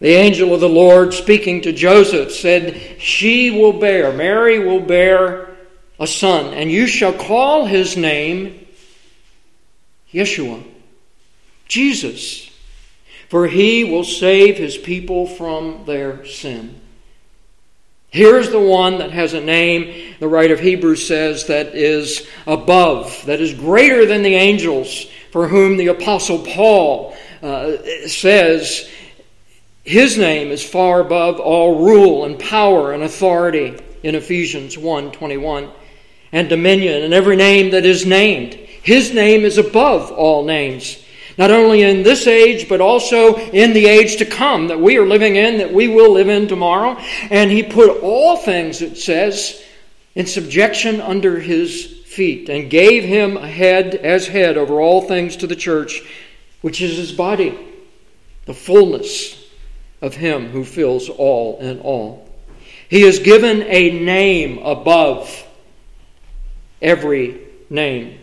The 0.00 0.08
angel 0.08 0.52
of 0.52 0.60
the 0.60 0.68
Lord 0.68 1.14
speaking 1.14 1.62
to 1.62 1.72
Joseph 1.72 2.32
said, 2.32 3.00
She 3.00 3.50
will 3.50 3.74
bear, 3.74 4.12
Mary 4.12 4.58
will 4.58 4.80
bear 4.80 5.56
a 5.98 6.06
son, 6.06 6.52
and 6.52 6.70
you 6.70 6.86
shall 6.86 7.12
call 7.12 7.66
his 7.66 7.96
name 7.96 8.66
Yeshua, 10.12 10.62
Jesus, 11.66 12.50
for 13.28 13.46
he 13.46 13.84
will 13.84 14.04
save 14.04 14.56
his 14.56 14.76
people 14.76 15.26
from 15.26 15.84
their 15.86 16.24
sin. 16.26 16.80
Here's 18.08 18.50
the 18.50 18.58
one 18.58 18.98
that 18.98 19.12
has 19.12 19.34
a 19.34 19.40
name, 19.40 20.16
the 20.18 20.26
writer 20.26 20.54
of 20.54 20.60
Hebrews 20.60 21.06
says, 21.06 21.46
that 21.46 21.76
is 21.76 22.26
above, 22.46 23.24
that 23.26 23.40
is 23.40 23.54
greater 23.54 24.04
than 24.04 24.22
the 24.22 24.34
angels, 24.34 25.06
for 25.30 25.46
whom 25.46 25.76
the 25.76 25.88
Apostle 25.88 26.40
Paul 26.40 27.09
uh, 27.42 27.76
says 28.06 28.88
his 29.82 30.18
name 30.18 30.52
is 30.52 30.62
far 30.62 31.00
above 31.00 31.40
all 31.40 31.84
rule 31.84 32.24
and 32.24 32.38
power 32.38 32.92
and 32.92 33.02
authority 33.02 33.78
in 34.02 34.14
Ephesians 34.14 34.76
1 34.76 35.12
21, 35.12 35.70
and 36.32 36.48
dominion 36.48 37.02
and 37.02 37.14
every 37.14 37.36
name 37.36 37.70
that 37.70 37.84
is 37.84 38.06
named. 38.06 38.54
His 38.54 39.12
name 39.12 39.44
is 39.44 39.58
above 39.58 40.10
all 40.10 40.44
names, 40.44 41.02
not 41.36 41.50
only 41.50 41.82
in 41.82 42.02
this 42.02 42.26
age, 42.26 42.68
but 42.68 42.80
also 42.80 43.36
in 43.36 43.72
the 43.72 43.86
age 43.86 44.16
to 44.18 44.26
come 44.26 44.68
that 44.68 44.80
we 44.80 44.96
are 44.96 45.06
living 45.06 45.36
in, 45.36 45.58
that 45.58 45.72
we 45.72 45.88
will 45.88 46.12
live 46.12 46.28
in 46.28 46.46
tomorrow. 46.46 46.96
And 47.30 47.50
he 47.50 47.62
put 47.62 48.02
all 48.02 48.36
things, 48.36 48.80
it 48.82 48.96
says, 48.96 49.62
in 50.14 50.26
subjection 50.26 51.00
under 51.00 51.40
his 51.40 52.02
feet, 52.06 52.48
and 52.48 52.70
gave 52.70 53.04
him 53.04 53.36
a 53.36 53.46
head 53.46 53.94
as 53.94 54.26
head 54.26 54.56
over 54.56 54.80
all 54.80 55.02
things 55.02 55.36
to 55.38 55.46
the 55.46 55.56
church 55.56 56.02
which 56.60 56.80
is 56.80 56.96
his 56.96 57.12
body, 57.12 57.58
the 58.46 58.54
fullness 58.54 59.36
of 60.02 60.14
him 60.14 60.48
who 60.48 60.64
fills 60.64 61.08
all 61.08 61.58
in 61.58 61.80
all. 61.80 62.28
He 62.88 63.02
is 63.02 63.20
given 63.20 63.62
a 63.62 63.90
name 64.00 64.58
above 64.58 65.46
every 66.82 67.38
name. 67.68 68.18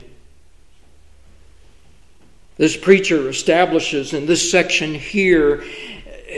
This 2.57 2.75
preacher 2.75 3.29
establishes 3.29 4.13
in 4.13 4.25
this 4.25 4.49
section 4.49 4.95
here 4.95 5.61
uh, 5.61 6.33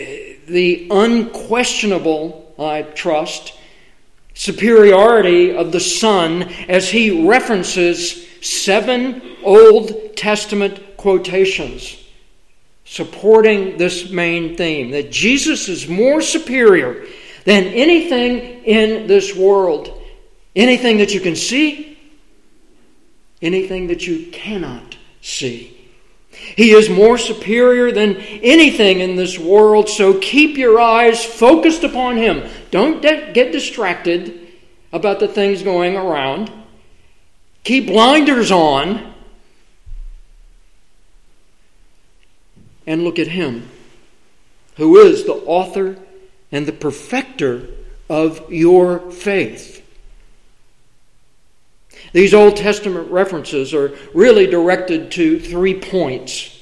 the 0.48 0.88
unquestionable, 0.92 2.54
I 2.60 2.82
trust, 2.82 3.54
superiority 4.34 5.56
of 5.56 5.72
the 5.72 5.80
Son 5.80 6.44
as 6.68 6.90
he 6.90 7.28
references 7.28 8.28
seven 8.42 9.22
Old 9.44 10.16
Testament 10.16 10.82
quotations 11.00 11.96
supporting 12.84 13.78
this 13.78 14.10
main 14.10 14.58
theme 14.58 14.92
that 14.92 15.10
Jesus 15.12 15.70
is 15.70 15.88
more 15.88 16.22
superior 16.22 17.06
than 17.46 17.64
anything 17.68 18.64
in 18.66 19.08
this 19.08 19.34
world. 19.34 19.98
Anything 20.58 20.98
that 20.98 21.14
you 21.14 21.22
can 21.22 21.38
see, 21.38 21.98
anything 23.42 23.88
that 23.88 24.06
you 24.06 24.30
cannot 24.32 24.98
see. 25.22 25.78
He 26.32 26.72
is 26.72 26.90
more 26.90 27.18
superior 27.18 27.94
than 27.94 28.18
anything 28.18 29.00
in 29.00 29.16
this 29.16 29.40
world, 29.40 29.88
so 29.88 30.20
keep 30.20 30.58
your 30.58 30.82
eyes 30.82 31.24
focused 31.24 31.86
upon 31.86 32.18
Him. 32.18 32.50
Don't 32.72 33.02
get 33.02 33.52
distracted 33.54 34.50
about 34.92 35.22
the 35.22 35.30
things 35.30 35.64
going 35.64 35.96
around. 35.96 36.52
Keep 37.64 37.88
blinders 37.88 38.52
on 38.52 39.09
and 42.90 43.04
look 43.04 43.20
at 43.20 43.28
Him, 43.28 43.70
who 44.78 44.98
is 44.98 45.24
the 45.24 45.36
author 45.46 45.96
and 46.52 46.66
the 46.66 46.74
perfecter 46.74 47.68
of 48.10 48.52
your 48.52 49.12
faith. 49.12 49.86
These 52.14 52.34
Old 52.34 52.58
Testament 52.58 53.12
references 53.12 53.76
are 53.76 53.96
really 54.16 54.48
directed 54.48 55.12
to 55.12 55.40
three 55.40 55.80
points 55.80 56.56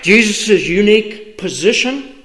Jesus' 0.00 0.66
unique 0.66 1.36
position, 1.36 2.24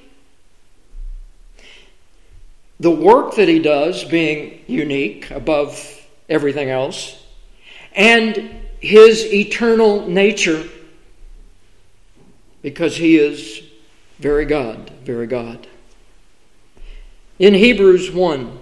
the 2.79 2.89
work 2.89 3.35
that 3.35 3.49
he 3.49 3.59
does 3.59 4.05
being 4.05 4.63
unique 4.67 5.29
above 5.31 6.07
everything 6.29 6.69
else, 6.69 7.23
and 7.93 8.49
his 8.79 9.25
eternal 9.33 10.07
nature 10.07 10.63
because 12.67 12.97
he 12.97 13.15
is 13.15 13.63
very 14.19 14.43
God, 14.43 14.91
very 15.05 15.25
God. 15.25 15.65
In 17.39 17.53
Hebrews 17.53 18.11
1, 18.11 18.59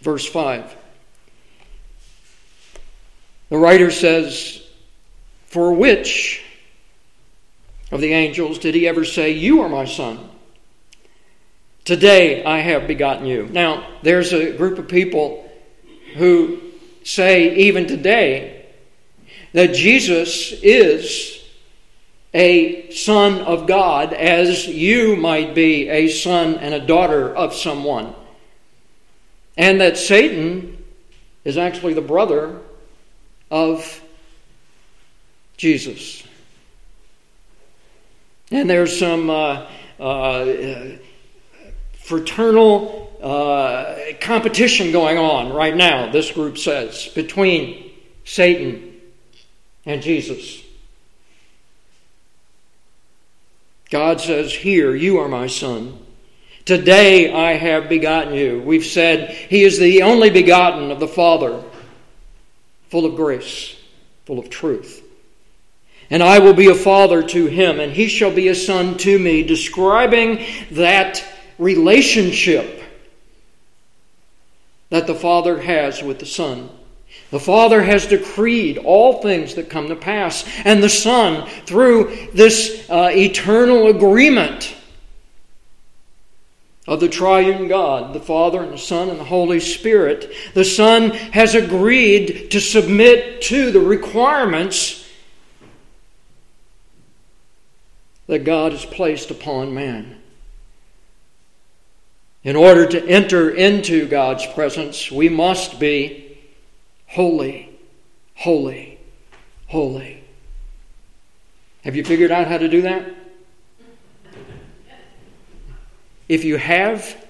verse 0.00 0.26
5, 0.26 0.76
the 3.50 3.56
writer 3.56 3.92
says, 3.92 4.66
For 5.46 5.72
which 5.72 6.42
of 7.92 8.00
the 8.00 8.12
angels 8.12 8.58
did 8.58 8.74
he 8.74 8.88
ever 8.88 9.04
say, 9.04 9.30
You 9.30 9.60
are 9.60 9.68
my 9.68 9.84
son? 9.84 10.28
Today 11.84 12.44
I 12.44 12.58
have 12.58 12.88
begotten 12.88 13.26
you. 13.26 13.46
Now, 13.46 13.86
there's 14.02 14.32
a 14.32 14.56
group 14.56 14.80
of 14.80 14.88
people 14.88 15.48
who 16.16 16.60
say, 17.04 17.54
even 17.54 17.86
today, 17.86 18.66
that 19.52 19.72
Jesus 19.72 20.50
is 20.50 21.42
a 22.34 22.90
son 22.90 23.40
of 23.42 23.68
God 23.68 24.12
as 24.12 24.66
you 24.66 25.14
might 25.14 25.54
be 25.54 25.88
a 25.88 26.08
son 26.08 26.56
and 26.56 26.74
a 26.74 26.84
daughter 26.84 27.34
of 27.34 27.54
someone. 27.54 28.12
And 29.56 29.80
that 29.80 29.96
Satan 29.96 30.84
is 31.44 31.56
actually 31.56 31.94
the 31.94 32.00
brother 32.00 32.58
of 33.52 34.02
Jesus. 35.56 36.24
And 38.50 38.68
there's 38.68 38.98
some 38.98 39.30
uh, 39.30 39.68
uh, 40.00 40.96
fraternal 42.02 43.16
uh, 43.22 43.94
competition 44.20 44.90
going 44.90 45.18
on 45.18 45.52
right 45.52 45.74
now, 45.74 46.10
this 46.10 46.32
group 46.32 46.58
says, 46.58 47.08
between 47.14 47.92
Satan 48.24 49.00
and 49.86 50.02
Jesus. 50.02 50.63
God 53.94 54.20
says, 54.20 54.52
Here, 54.52 54.92
you 54.92 55.20
are 55.20 55.28
my 55.28 55.46
son. 55.46 55.96
Today 56.64 57.32
I 57.32 57.52
have 57.52 57.88
begotten 57.88 58.34
you. 58.34 58.60
We've 58.60 58.84
said 58.84 59.30
he 59.30 59.62
is 59.62 59.78
the 59.78 60.02
only 60.02 60.30
begotten 60.30 60.90
of 60.90 60.98
the 60.98 61.06
Father, 61.06 61.62
full 62.88 63.06
of 63.06 63.14
grace, 63.14 63.76
full 64.24 64.40
of 64.40 64.50
truth. 64.50 65.00
And 66.10 66.24
I 66.24 66.40
will 66.40 66.54
be 66.54 66.70
a 66.70 66.74
father 66.74 67.22
to 67.22 67.46
him, 67.46 67.78
and 67.78 67.92
he 67.92 68.08
shall 68.08 68.34
be 68.34 68.48
a 68.48 68.54
son 68.56 68.98
to 68.98 69.16
me, 69.16 69.44
describing 69.44 70.44
that 70.72 71.24
relationship 71.56 72.82
that 74.90 75.06
the 75.06 75.14
Father 75.14 75.60
has 75.60 76.02
with 76.02 76.18
the 76.18 76.26
Son. 76.26 76.68
The 77.34 77.40
Father 77.40 77.82
has 77.82 78.06
decreed 78.06 78.78
all 78.78 79.20
things 79.20 79.56
that 79.56 79.68
come 79.68 79.88
to 79.88 79.96
pass, 79.96 80.44
and 80.64 80.80
the 80.80 80.88
Son, 80.88 81.48
through 81.66 82.28
this 82.32 82.88
uh, 82.88 83.10
eternal 83.12 83.88
agreement 83.88 84.72
of 86.86 87.00
the 87.00 87.08
triune 87.08 87.66
God, 87.66 88.14
the 88.14 88.20
Father 88.20 88.62
and 88.62 88.72
the 88.72 88.78
Son 88.78 89.08
and 89.08 89.18
the 89.18 89.24
Holy 89.24 89.58
Spirit, 89.58 90.32
the 90.54 90.64
Son 90.64 91.10
has 91.10 91.56
agreed 91.56 92.52
to 92.52 92.60
submit 92.60 93.42
to 93.42 93.72
the 93.72 93.80
requirements 93.80 95.04
that 98.28 98.44
God 98.44 98.70
has 98.70 98.84
placed 98.84 99.32
upon 99.32 99.74
man. 99.74 100.22
In 102.44 102.54
order 102.54 102.86
to 102.86 103.04
enter 103.08 103.50
into 103.50 104.06
God's 104.06 104.46
presence, 104.46 105.10
we 105.10 105.28
must 105.28 105.80
be 105.80 106.23
holy, 107.14 107.70
holy, 108.34 108.98
holy. 109.68 110.24
Have 111.84 111.94
you 111.94 112.02
figured 112.02 112.32
out 112.32 112.48
how 112.48 112.58
to 112.58 112.68
do 112.68 112.82
that? 112.82 113.14
If 116.28 116.42
you 116.42 116.56
have, 116.56 117.24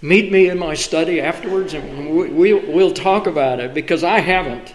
meet 0.00 0.32
me 0.32 0.48
in 0.48 0.58
my 0.58 0.72
study 0.72 1.20
afterwards 1.20 1.74
and 1.74 2.16
we, 2.36 2.54
will 2.54 2.92
talk 2.92 3.26
about 3.26 3.60
it 3.60 3.74
because 3.74 4.02
I 4.02 4.20
haven't. 4.20 4.74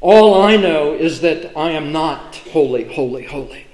All 0.00 0.40
I 0.40 0.56
know 0.56 0.94
is 0.94 1.22
that 1.22 1.56
I 1.56 1.72
am 1.72 1.90
not 1.90 2.36
holy, 2.52 2.84
holy, 2.84 3.24
holy. 3.24 3.66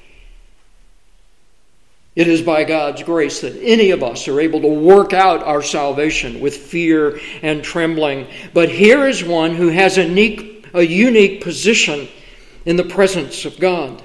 It 2.17 2.27
is 2.27 2.43
by 2.43 2.65
God's 2.65 3.03
grace 3.03 3.41
that 3.43 3.57
any 3.63 3.93
of 3.93 4.03
us 4.03 4.27
are 4.27 4.41
able 4.41 4.61
to 4.63 4.69
work 4.69 5.13
out 5.13 5.43
our 5.43 5.63
salvation 5.63 6.41
with 6.41 6.57
fear 6.57 7.21
and 7.43 7.63
trembling. 7.63 8.27
But 8.53 8.69
here 8.69 9.07
is 9.07 9.23
one 9.23 9.55
who 9.55 9.69
has 9.69 9.97
a 9.97 10.05
unique, 10.05 10.67
a 10.75 10.83
unique 10.83 11.43
position 11.43 12.09
in 12.65 12.77
the 12.77 12.85
presence 12.85 13.45
of 13.45 13.61
God. 13.61 14.03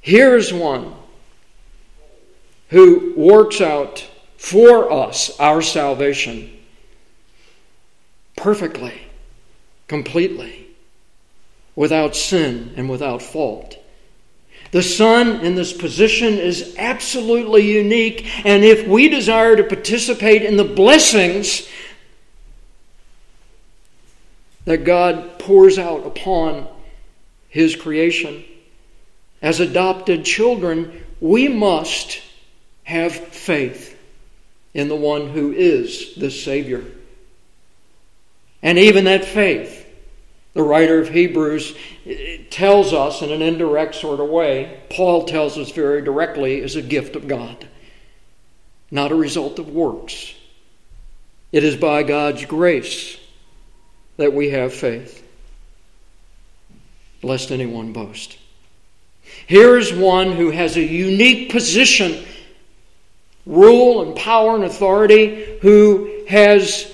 Here 0.00 0.36
is 0.36 0.52
one 0.52 0.94
who 2.68 3.14
works 3.16 3.60
out 3.60 4.08
for 4.36 4.92
us 4.92 5.38
our 5.40 5.60
salvation 5.60 6.56
perfectly, 8.36 8.94
completely, 9.88 10.68
without 11.74 12.14
sin 12.14 12.72
and 12.76 12.88
without 12.88 13.22
fault. 13.22 13.76
The 14.70 14.82
Son 14.82 15.40
in 15.40 15.54
this 15.54 15.72
position 15.72 16.34
is 16.34 16.74
absolutely 16.76 17.72
unique, 17.72 18.26
and 18.44 18.64
if 18.64 18.86
we 18.86 19.08
desire 19.08 19.56
to 19.56 19.64
participate 19.64 20.42
in 20.42 20.56
the 20.56 20.64
blessings 20.64 21.66
that 24.66 24.84
God 24.84 25.38
pours 25.38 25.78
out 25.78 26.06
upon 26.06 26.68
His 27.48 27.76
creation 27.76 28.44
as 29.40 29.60
adopted 29.60 30.24
children, 30.24 31.04
we 31.20 31.48
must 31.48 32.20
have 32.84 33.14
faith 33.14 33.98
in 34.74 34.88
the 34.88 34.96
one 34.96 35.28
who 35.28 35.52
is 35.52 36.14
the 36.16 36.30
Savior. 36.30 36.84
And 38.62 38.78
even 38.78 39.04
that 39.04 39.24
faith 39.24 39.77
the 40.58 40.64
writer 40.64 40.98
of 40.98 41.08
Hebrews 41.08 41.72
uh, 42.04 42.12
tells 42.50 42.92
us 42.92 43.22
in 43.22 43.30
an 43.30 43.42
indirect 43.42 43.94
sort 43.94 44.18
of 44.18 44.28
way, 44.28 44.80
Paul 44.90 45.24
tells 45.24 45.56
us 45.56 45.70
very 45.70 46.02
directly, 46.02 46.60
is 46.60 46.74
a 46.74 46.82
gift 46.82 47.14
of 47.14 47.28
God, 47.28 47.68
not 48.90 49.12
a 49.12 49.14
result 49.14 49.60
of 49.60 49.68
works. 49.68 50.34
It 51.52 51.62
is 51.62 51.76
by 51.76 52.02
God's 52.02 52.44
grace 52.44 53.16
that 54.16 54.32
we 54.32 54.50
have 54.50 54.74
faith, 54.74 55.24
lest 57.22 57.52
anyone 57.52 57.92
boast. 57.92 58.36
Here 59.46 59.78
is 59.78 59.92
one 59.92 60.32
who 60.32 60.50
has 60.50 60.76
a 60.76 60.82
unique 60.82 61.52
position, 61.52 62.26
rule 63.46 64.02
and 64.02 64.16
power 64.16 64.56
and 64.56 64.64
authority, 64.64 65.60
who 65.62 66.24
has 66.26 66.92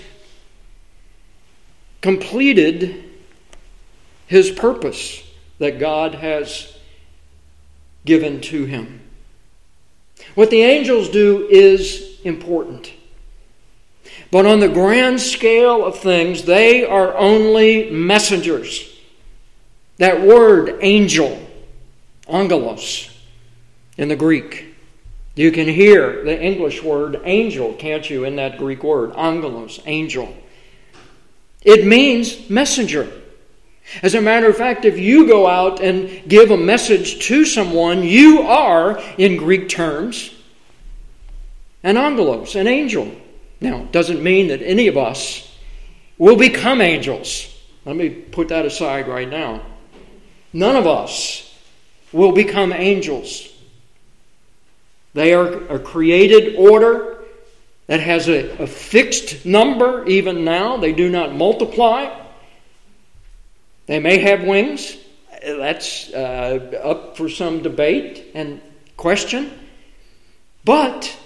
completed 2.02 3.03
his 4.26 4.50
purpose 4.50 5.22
that 5.58 5.78
God 5.78 6.14
has 6.14 6.76
given 8.04 8.40
to 8.42 8.64
him. 8.64 9.00
What 10.34 10.50
the 10.50 10.62
angels 10.62 11.08
do 11.08 11.46
is 11.48 12.20
important. 12.24 12.92
But 14.30 14.46
on 14.46 14.60
the 14.60 14.68
grand 14.68 15.20
scale 15.20 15.84
of 15.84 15.98
things, 15.98 16.44
they 16.44 16.84
are 16.84 17.16
only 17.16 17.90
messengers. 17.90 18.90
That 19.98 20.20
word, 20.20 20.78
angel, 20.80 21.40
angelos, 22.28 23.10
in 23.96 24.08
the 24.08 24.16
Greek. 24.16 24.74
You 25.36 25.52
can 25.52 25.68
hear 25.68 26.24
the 26.24 26.40
English 26.40 26.82
word 26.82 27.20
angel, 27.24 27.74
can't 27.74 28.08
you, 28.08 28.24
in 28.24 28.36
that 28.36 28.58
Greek 28.58 28.82
word, 28.82 29.12
angelos, 29.16 29.80
angel. 29.86 30.34
It 31.62 31.86
means 31.86 32.50
messenger. 32.50 33.10
As 34.02 34.14
a 34.14 34.20
matter 34.20 34.48
of 34.48 34.56
fact, 34.56 34.84
if 34.84 34.98
you 34.98 35.26
go 35.26 35.46
out 35.46 35.80
and 35.80 36.28
give 36.28 36.50
a 36.50 36.56
message 36.56 37.26
to 37.26 37.44
someone, 37.44 38.02
you 38.02 38.42
are, 38.42 39.00
in 39.18 39.36
Greek 39.36 39.68
terms, 39.68 40.30
an 41.82 41.96
angelos, 41.96 42.54
an 42.54 42.66
angel. 42.66 43.10
Now, 43.60 43.82
it 43.82 43.92
doesn't 43.92 44.22
mean 44.22 44.48
that 44.48 44.62
any 44.62 44.88
of 44.88 44.96
us 44.96 45.50
will 46.18 46.36
become 46.36 46.80
angels. 46.80 47.50
Let 47.84 47.96
me 47.96 48.08
put 48.08 48.48
that 48.48 48.64
aside 48.64 49.06
right 49.06 49.28
now. 49.28 49.62
None 50.52 50.76
of 50.76 50.86
us 50.86 51.54
will 52.12 52.32
become 52.32 52.72
angels. 52.72 53.48
They 55.12 55.34
are 55.34 55.64
a 55.68 55.78
created 55.78 56.56
order 56.56 57.22
that 57.86 58.00
has 58.00 58.28
a, 58.28 58.62
a 58.62 58.66
fixed 58.66 59.44
number 59.44 60.06
even 60.06 60.44
now. 60.44 60.78
They 60.78 60.92
do 60.92 61.10
not 61.10 61.34
multiply. 61.34 62.23
They 63.86 64.00
may 64.00 64.18
have 64.18 64.44
wings. 64.44 64.96
That's 65.42 66.12
uh, 66.12 66.80
up 66.82 67.16
for 67.16 67.28
some 67.28 67.62
debate 67.62 68.30
and 68.34 68.60
question. 68.96 69.50
But 70.64 71.16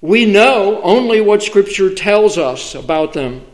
we 0.00 0.24
know 0.24 0.80
only 0.82 1.20
what 1.20 1.42
Scripture 1.42 1.94
tells 1.94 2.38
us 2.38 2.74
about 2.74 3.12
them. 3.12 3.44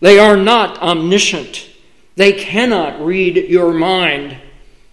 They 0.00 0.18
are 0.18 0.36
not 0.36 0.82
omniscient, 0.82 1.68
they 2.16 2.32
cannot 2.32 3.04
read 3.04 3.36
your 3.36 3.72
mind. 3.72 4.36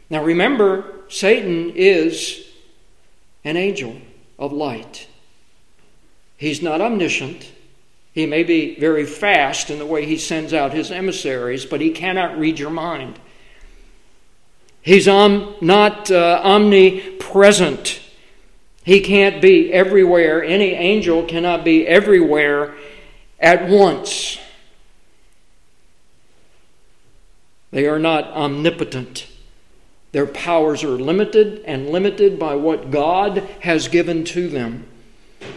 Now 0.10 0.24
remember, 0.24 1.02
Satan 1.10 1.72
is 1.76 2.48
an 3.44 3.58
angel 3.58 3.98
of 4.38 4.54
light. 4.54 5.08
He's 6.38 6.62
not 6.62 6.80
omniscient. 6.80 7.52
He 8.20 8.26
may 8.26 8.44
be 8.44 8.76
very 8.76 9.06
fast 9.06 9.70
in 9.70 9.80
the 9.80 9.86
way 9.86 10.06
he 10.06 10.18
sends 10.18 10.54
out 10.54 10.74
his 10.74 10.92
emissaries, 10.92 11.66
but 11.66 11.80
he 11.80 11.92
cannot 11.92 12.38
read 12.38 12.60
your 12.60 12.70
mind. 12.70 13.18
He's 14.82 15.08
om, 15.08 15.56
not 15.62 16.12
uh, 16.12 16.42
omnipresent. 16.44 18.02
He 18.84 19.00
can't 19.00 19.42
be 19.42 19.72
everywhere. 19.72 20.44
Any 20.44 20.74
angel 20.74 21.24
cannot 21.24 21.64
be 21.64 21.88
everywhere 21.88 22.76
at 23.40 23.70
once. 23.70 24.38
They 27.72 27.88
are 27.88 28.00
not 28.00 28.26
omnipotent. 28.32 29.28
Their 30.12 30.28
powers 30.28 30.84
are 30.84 31.00
limited 31.00 31.64
and 31.64 31.90
limited 31.90 32.38
by 32.38 32.56
what 32.56 32.92
God 32.92 33.48
has 33.62 33.88
given 33.88 34.26
to 34.26 34.50
them, 34.50 34.89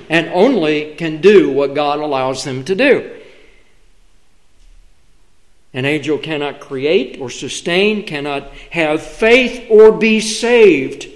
and 0.09 0.29
only 0.29 0.95
can 0.95 1.21
do 1.21 1.51
what 1.51 1.75
God 1.75 1.99
allows 1.99 2.45
them 2.45 2.65
to 2.65 2.75
do. 2.75 3.19
An 5.75 5.85
angel 5.87 6.19
cannot 6.19 6.61
create 6.61 7.19
or 7.21 7.31
sustain, 7.31 8.05
cannot 8.07 8.53
have 8.71 9.03
faith 9.03 9.67
or 9.71 9.93
be 9.93 10.21
saved. 10.21 11.09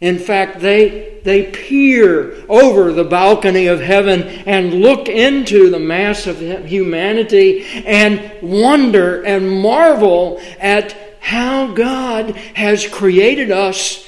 In 0.00 0.18
fact, 0.18 0.60
they, 0.60 1.20
they 1.24 1.50
peer 1.50 2.44
over 2.48 2.92
the 2.92 3.04
balcony 3.04 3.66
of 3.66 3.80
heaven 3.80 4.22
and 4.22 4.74
look 4.74 5.08
into 5.08 5.70
the 5.70 5.78
mass 5.78 6.26
of 6.26 6.40
humanity 6.40 7.64
and 7.84 8.32
wonder 8.42 9.22
and 9.22 9.60
marvel 9.60 10.40
at 10.58 10.96
how 11.20 11.72
God 11.72 12.30
has 12.54 12.86
created 12.86 13.50
us, 13.50 14.06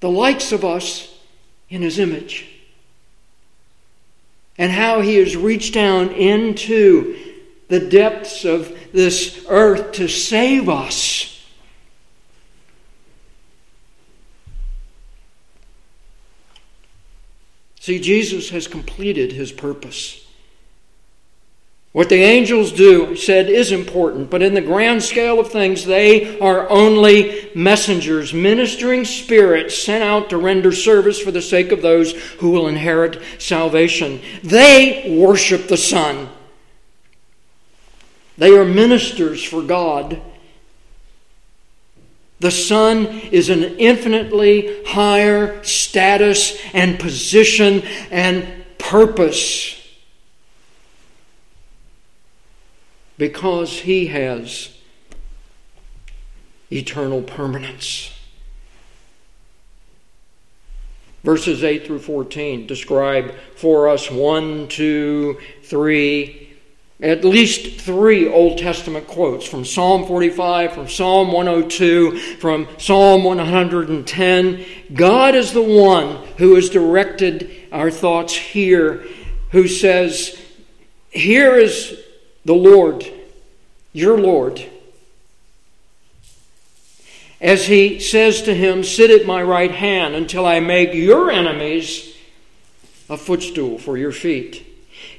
the 0.00 0.10
likes 0.10 0.52
of 0.52 0.64
us, 0.64 1.13
in 1.68 1.82
His 1.82 1.98
image. 1.98 2.46
And 4.56 4.70
how 4.70 5.00
He 5.00 5.16
has 5.16 5.36
reached 5.36 5.74
down 5.74 6.10
into 6.10 7.16
the 7.68 7.80
depths 7.80 8.44
of 8.44 8.76
this 8.92 9.44
earth 9.48 9.92
to 9.92 10.08
save 10.08 10.68
us. 10.68 11.30
See, 17.84 17.98
Jesus 17.98 18.48
has 18.48 18.66
completed 18.66 19.32
his 19.32 19.52
purpose. 19.52 20.23
What 21.94 22.08
the 22.08 22.24
angels 22.24 22.72
do, 22.72 23.14
said, 23.14 23.48
is 23.48 23.70
important, 23.70 24.28
but 24.28 24.42
in 24.42 24.54
the 24.54 24.60
grand 24.60 25.00
scale 25.00 25.38
of 25.38 25.52
things, 25.52 25.84
they 25.84 26.40
are 26.40 26.68
only 26.68 27.52
messengers, 27.54 28.34
ministering 28.34 29.04
spirits 29.04 29.80
sent 29.80 30.02
out 30.02 30.28
to 30.30 30.36
render 30.36 30.72
service 30.72 31.20
for 31.20 31.30
the 31.30 31.40
sake 31.40 31.70
of 31.70 31.82
those 31.82 32.10
who 32.40 32.50
will 32.50 32.66
inherit 32.66 33.22
salvation. 33.38 34.20
They 34.42 35.16
worship 35.20 35.68
the 35.68 35.76
Son. 35.76 36.30
They 38.36 38.50
are 38.58 38.64
ministers 38.64 39.44
for 39.44 39.62
God. 39.62 40.20
The 42.40 42.50
Son 42.50 43.06
is 43.06 43.50
an 43.50 43.62
infinitely 43.62 44.82
higher 44.84 45.62
status 45.62 46.58
and 46.72 46.98
position 46.98 47.82
and 48.10 48.64
purpose 48.78 49.80
because 53.16 53.80
He 53.80 54.06
has 54.08 54.76
eternal 56.70 57.22
permanence. 57.22 58.10
Verses 61.22 61.64
8 61.64 61.86
through 61.86 62.00
14 62.00 62.66
describe 62.66 63.34
for 63.56 63.88
us 63.88 64.10
one, 64.10 64.68
two, 64.68 65.38
three, 65.62 66.54
at 67.00 67.24
least 67.24 67.80
three 67.80 68.28
Old 68.28 68.58
Testament 68.58 69.06
quotes 69.06 69.46
from 69.46 69.64
Psalm 69.64 70.06
45, 70.06 70.74
from 70.74 70.88
Psalm 70.88 71.32
102, 71.32 72.36
from 72.36 72.68
Psalm 72.78 73.24
110. 73.24 74.64
God 74.92 75.34
is 75.34 75.52
the 75.52 75.62
one 75.62 76.16
who 76.36 76.54
has 76.56 76.68
directed 76.68 77.50
our 77.72 77.90
thoughts 77.90 78.36
here, 78.36 79.06
who 79.50 79.66
says, 79.66 80.38
Here 81.10 81.54
is 81.54 82.03
the 82.44 82.54
Lord, 82.54 83.04
your 83.92 84.18
Lord. 84.18 84.64
As 87.40 87.66
he 87.66 88.00
says 88.00 88.42
to 88.42 88.54
him, 88.54 88.84
Sit 88.84 89.10
at 89.10 89.26
my 89.26 89.42
right 89.42 89.70
hand 89.70 90.14
until 90.14 90.46
I 90.46 90.60
make 90.60 90.94
your 90.94 91.30
enemies 91.30 92.16
a 93.08 93.16
footstool 93.16 93.78
for 93.78 93.98
your 93.98 94.12
feet. 94.12 94.66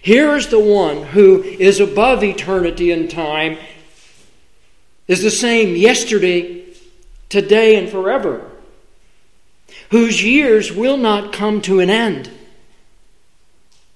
Here 0.02 0.36
is 0.36 0.48
the 0.48 0.60
one 0.60 1.04
who 1.04 1.44
is 1.44 1.80
above 1.80 2.24
eternity 2.24 2.92
and 2.92 3.10
time, 3.10 3.58
is 5.08 5.22
the 5.22 5.32
same 5.32 5.76
yesterday, 5.76 6.64
today, 7.30 7.76
and 7.76 7.90
forever, 7.90 8.50
whose 9.92 10.24
years 10.24 10.72
will 10.72 10.98
not 10.98 11.34
come 11.34 11.62
to 11.62 11.80
an 11.80 11.90
end. 11.90 12.30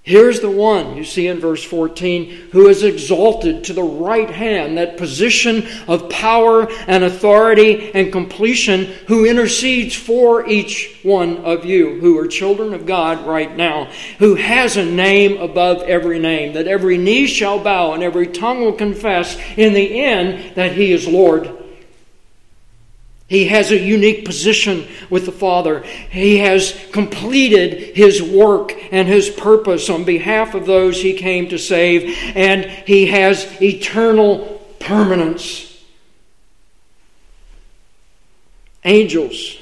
Here's 0.10 0.40
the 0.40 0.50
one 0.50 0.98
you 0.98 1.04
see 1.04 1.28
in 1.28 1.40
verse 1.40 1.64
14 1.64 2.50
who 2.52 2.68
is 2.68 2.82
exalted 2.82 3.66
to 3.66 3.74
the 3.74 3.84
right 3.84 4.28
hand, 4.28 4.80
that 4.80 4.98
position 4.98 5.68
of 5.88 6.10
power 6.10 6.68
and 6.88 7.04
authority 7.04 7.92
and 7.94 8.12
completion, 8.12 8.86
who 9.06 9.28
intercedes 9.28 9.94
for 9.94 10.48
each 10.48 10.98
one 11.04 11.46
of 11.46 11.64
you 11.64 12.00
who 12.00 12.18
are 12.18 12.28
children 12.28 12.74
of 12.74 12.88
God 12.88 13.28
right 13.28 13.56
now, 13.56 13.92
who 14.18 14.34
has 14.34 14.78
a 14.78 14.84
name 14.84 15.40
above 15.40 15.84
every 15.84 16.18
name, 16.18 16.54
that 16.54 16.68
every 16.68 16.98
knee 16.98 17.28
shall 17.28 17.60
bow 17.60 17.94
and 17.94 18.02
every 18.02 18.26
tongue 18.26 18.62
will 18.62 18.74
confess 18.74 19.38
in 19.58 19.76
the 19.76 20.02
end 20.02 20.56
that 20.56 20.72
he 20.72 20.92
is 20.92 21.08
Lord. 21.08 21.59
He 23.30 23.46
has 23.46 23.72
a 23.72 23.78
unique 23.78 24.26
position 24.26 24.88
with 25.12 25.28
the 25.28 25.32
Father. 25.32 25.82
He 26.10 26.40
has 26.40 26.74
completed 26.92 27.96
his 27.96 28.24
work 28.24 28.74
and 28.92 29.08
his 29.08 29.30
purpose 29.30 29.88
on 29.88 30.04
behalf 30.04 30.56
of 30.56 30.66
those 30.66 31.00
he 31.00 31.14
came 31.14 31.48
to 31.50 31.60
save, 31.60 32.18
and 32.36 32.66
he 32.66 33.06
has 33.06 33.46
eternal 33.62 34.60
permanence. 34.80 35.68
Angels, 38.84 39.58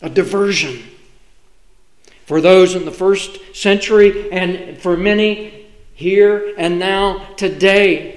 a 0.00 0.10
diversion 0.10 0.82
for 2.26 2.40
those 2.40 2.74
in 2.74 2.84
the 2.84 2.90
first 2.90 3.38
century 3.54 4.32
and 4.32 4.76
for 4.78 4.96
many 4.96 5.68
here 5.94 6.54
and 6.58 6.80
now 6.80 7.24
today 7.36 8.11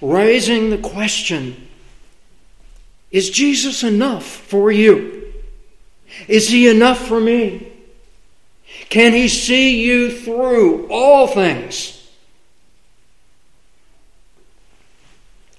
raising 0.00 0.70
the 0.70 0.78
question 0.78 1.68
Is 3.10 3.30
Jesus 3.30 3.82
enough 3.82 4.24
for 4.24 4.70
you? 4.70 5.32
Is 6.26 6.48
he 6.48 6.68
enough 6.68 6.98
for 6.98 7.20
me? 7.20 7.72
Can 8.88 9.12
he 9.12 9.28
see 9.28 9.82
you 9.84 10.10
through 10.10 10.88
all 10.88 11.26
things 11.26 11.94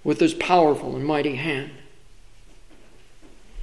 with 0.04 0.20
his 0.20 0.34
powerful 0.34 0.96
and 0.96 1.06
mighty 1.06 1.36
hand? 1.36 1.72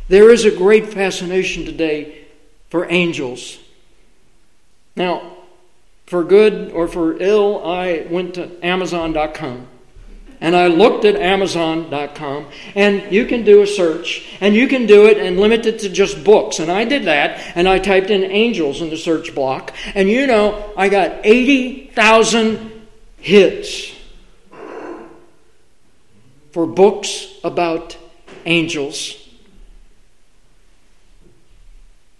There 0.08 0.30
is 0.30 0.44
a 0.44 0.50
great 0.50 0.92
fascination 0.92 1.64
today 1.64 2.26
for 2.70 2.90
angels. 2.90 3.58
Now, 4.94 5.36
for 6.06 6.22
good 6.22 6.70
or 6.70 6.86
for 6.86 7.20
ill, 7.20 7.64
I 7.64 8.06
went 8.08 8.34
to 8.34 8.64
Amazon.com 8.64 9.66
and 10.40 10.55
I 10.55 10.66
looked 10.66 11.05
at 11.05 11.16
Amazon.com, 11.16 12.46
and 12.75 13.12
you 13.12 13.27
can 13.27 13.44
do 13.44 13.62
a 13.62 13.66
search, 13.66 14.37
and 14.40 14.55
you 14.55 14.68
can 14.68 14.87
do 14.87 15.07
it 15.07 15.18
and 15.18 15.38
limit 15.38 15.66
it 15.66 15.79
to 15.81 15.88
just 15.88 16.25
books. 16.25 16.59
And 16.59 16.70
I 16.70 16.85
did 16.85 17.05
that, 17.05 17.40
and 17.55 17.68
I 17.68 17.79
typed 17.79 18.11
in 18.11 18.22
angels 18.25 18.83
in 18.83 18.90
the 18.90 18.96
search 18.96 19.35
block, 19.35 19.75
and 19.94 20.09
you 20.09 20.27
know, 20.27 20.72
I 20.77 20.88
got 20.88 21.20
80,000 21.25 22.87
hits 23.18 23.92
for 26.53 26.66
books 26.66 27.35
about 27.44 27.96
angels. 28.44 29.22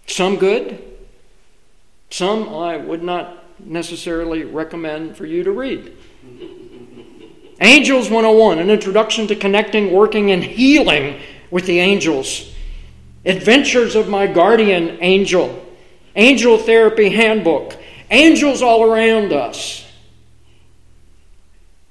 Some 0.05 0.37
good, 0.37 0.83
some 2.09 2.49
I 2.49 2.77
would 2.77 3.03
not 3.03 3.43
necessarily 3.59 4.43
recommend 4.43 5.17
for 5.17 5.25
you 5.25 5.43
to 5.43 5.51
read. 5.51 5.97
Angels 7.59 8.09
101, 8.09 8.59
an 8.59 8.69
introduction 8.69 9.27
to 9.27 9.35
connecting, 9.35 9.91
working, 9.91 10.31
and 10.31 10.43
healing 10.43 11.19
with 11.49 11.65
the 11.65 11.79
angels. 11.79 12.53
Adventures 13.25 13.95
of 13.95 14.07
My 14.07 14.27
Guardian 14.27 14.99
Angel. 15.01 15.65
Angel 16.15 16.57
Therapy 16.57 17.09
Handbook. 17.09 17.75
Angels 18.11 18.61
all 18.61 18.83
around 18.83 19.33
us. 19.33 19.85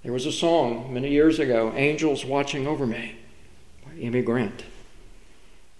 There 0.02 0.12
was 0.12 0.26
a 0.26 0.32
song 0.32 0.94
many 0.94 1.10
years 1.10 1.40
ago, 1.40 1.72
Angels 1.74 2.24
Watching 2.24 2.68
Over 2.68 2.86
Me, 2.86 3.16
by 3.84 3.92
Amy 3.98 4.22
Grant. 4.22 4.64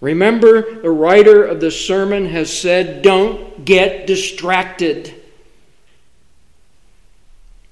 Remember, 0.01 0.81
the 0.81 0.91
writer 0.91 1.45
of 1.45 1.61
the 1.61 1.71
sermon 1.71 2.25
has 2.25 2.55
said, 2.55 3.01
don't 3.01 3.63
get 3.63 4.05
distracted 4.05 5.16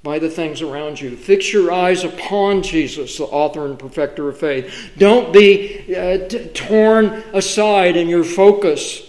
by 0.06 0.20
the 0.20 0.30
things 0.30 0.62
around 0.62 1.02
you. 1.02 1.18
Fix 1.18 1.52
your 1.52 1.72
eyes 1.72 2.04
upon 2.04 2.62
Jesus, 2.62 3.18
the 3.18 3.24
author 3.24 3.65
and 3.65 3.80
perfecter 3.80 4.30
of 4.30 4.38
faith. 4.38 4.91
Don't 5.00 5.34
be 5.34 5.96
uh, 5.96 6.28
t- 6.28 6.46
torn 6.50 7.08
aside 7.34 7.98
in 7.98 8.08
your 8.08 8.24
focus 8.24 9.02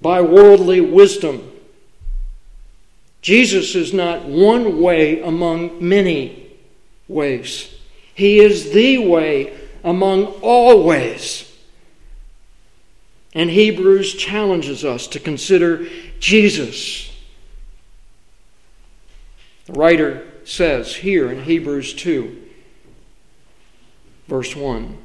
by 0.00 0.22
worldly 0.22 0.80
wisdom. 0.80 1.46
Jesus 3.20 3.74
is 3.74 3.92
not 3.92 4.24
one 4.24 4.80
way 4.80 5.20
among 5.20 5.86
many 5.86 6.50
ways. 7.06 7.72
He 8.14 8.40
is 8.40 8.72
the 8.72 8.96
way 8.96 9.54
among 9.84 10.24
all 10.40 10.84
ways. 10.84 11.54
And 13.34 13.50
Hebrews 13.50 14.14
challenges 14.14 14.86
us 14.86 15.06
to 15.08 15.20
consider 15.20 15.86
Jesus. 16.18 17.11
The 19.72 19.78
writer 19.78 20.26
says 20.44 20.94
here 20.94 21.32
in 21.32 21.44
Hebrews 21.44 21.94
2, 21.94 22.42
verse 24.28 24.54
1 24.54 24.98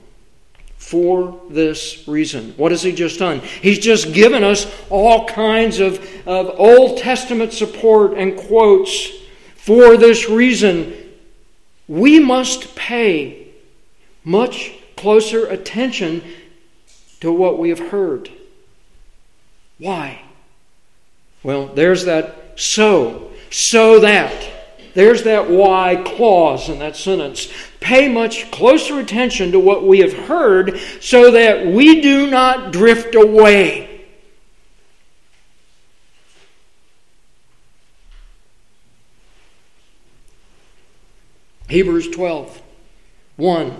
for 0.75 1.39
this 1.49 2.05
reason. 2.05 2.53
What 2.57 2.71
has 2.71 2.83
he 2.83 2.91
just 2.91 3.17
done? 3.17 3.39
He's 3.39 3.79
just 3.79 4.13
given 4.13 4.43
us 4.43 4.69
all 4.89 5.25
kinds 5.25 5.79
of, 5.79 5.99
of 6.27 6.59
Old 6.59 6.97
Testament 6.97 7.53
support 7.53 8.17
and 8.17 8.37
quotes. 8.37 9.09
For 9.55 9.95
this 9.95 10.29
reason, 10.29 10.93
we 11.87 12.19
must 12.19 12.75
pay 12.75 13.47
much 14.25 14.73
closer 14.97 15.45
attention 15.47 16.21
to 17.21 17.31
what 17.31 17.57
we 17.57 17.69
have 17.69 17.79
heard. 17.79 18.29
Why? 19.77 20.21
Well, 21.41 21.67
there's 21.67 22.03
that 22.05 22.59
so, 22.59 23.31
so 23.49 23.99
that. 23.99 24.56
There's 24.97 25.21
that 25.25 25.47
why 25.47 26.01
clause 26.03 26.69
in 26.69 26.79
that 26.79 26.95
sentence. 26.95 27.53
Pay 27.79 28.09
much 28.09 28.49
closer 28.49 28.99
attention 28.99 29.51
to 29.51 29.59
what 29.59 29.85
we 29.85 29.99
have 29.99 30.11
heard 30.11 30.79
so 30.99 31.29
that 31.29 31.67
we 31.67 32.01
do 32.01 32.25
not 32.25 32.73
drift 32.73 33.13
away. 33.13 34.07
Hebrews 41.69 42.09
12, 42.09 42.59
1. 43.35 43.77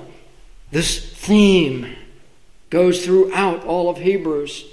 This 0.70 1.00
theme 1.14 1.96
goes 2.70 3.04
throughout 3.04 3.64
all 3.64 3.90
of 3.90 3.98
Hebrews. 3.98 4.66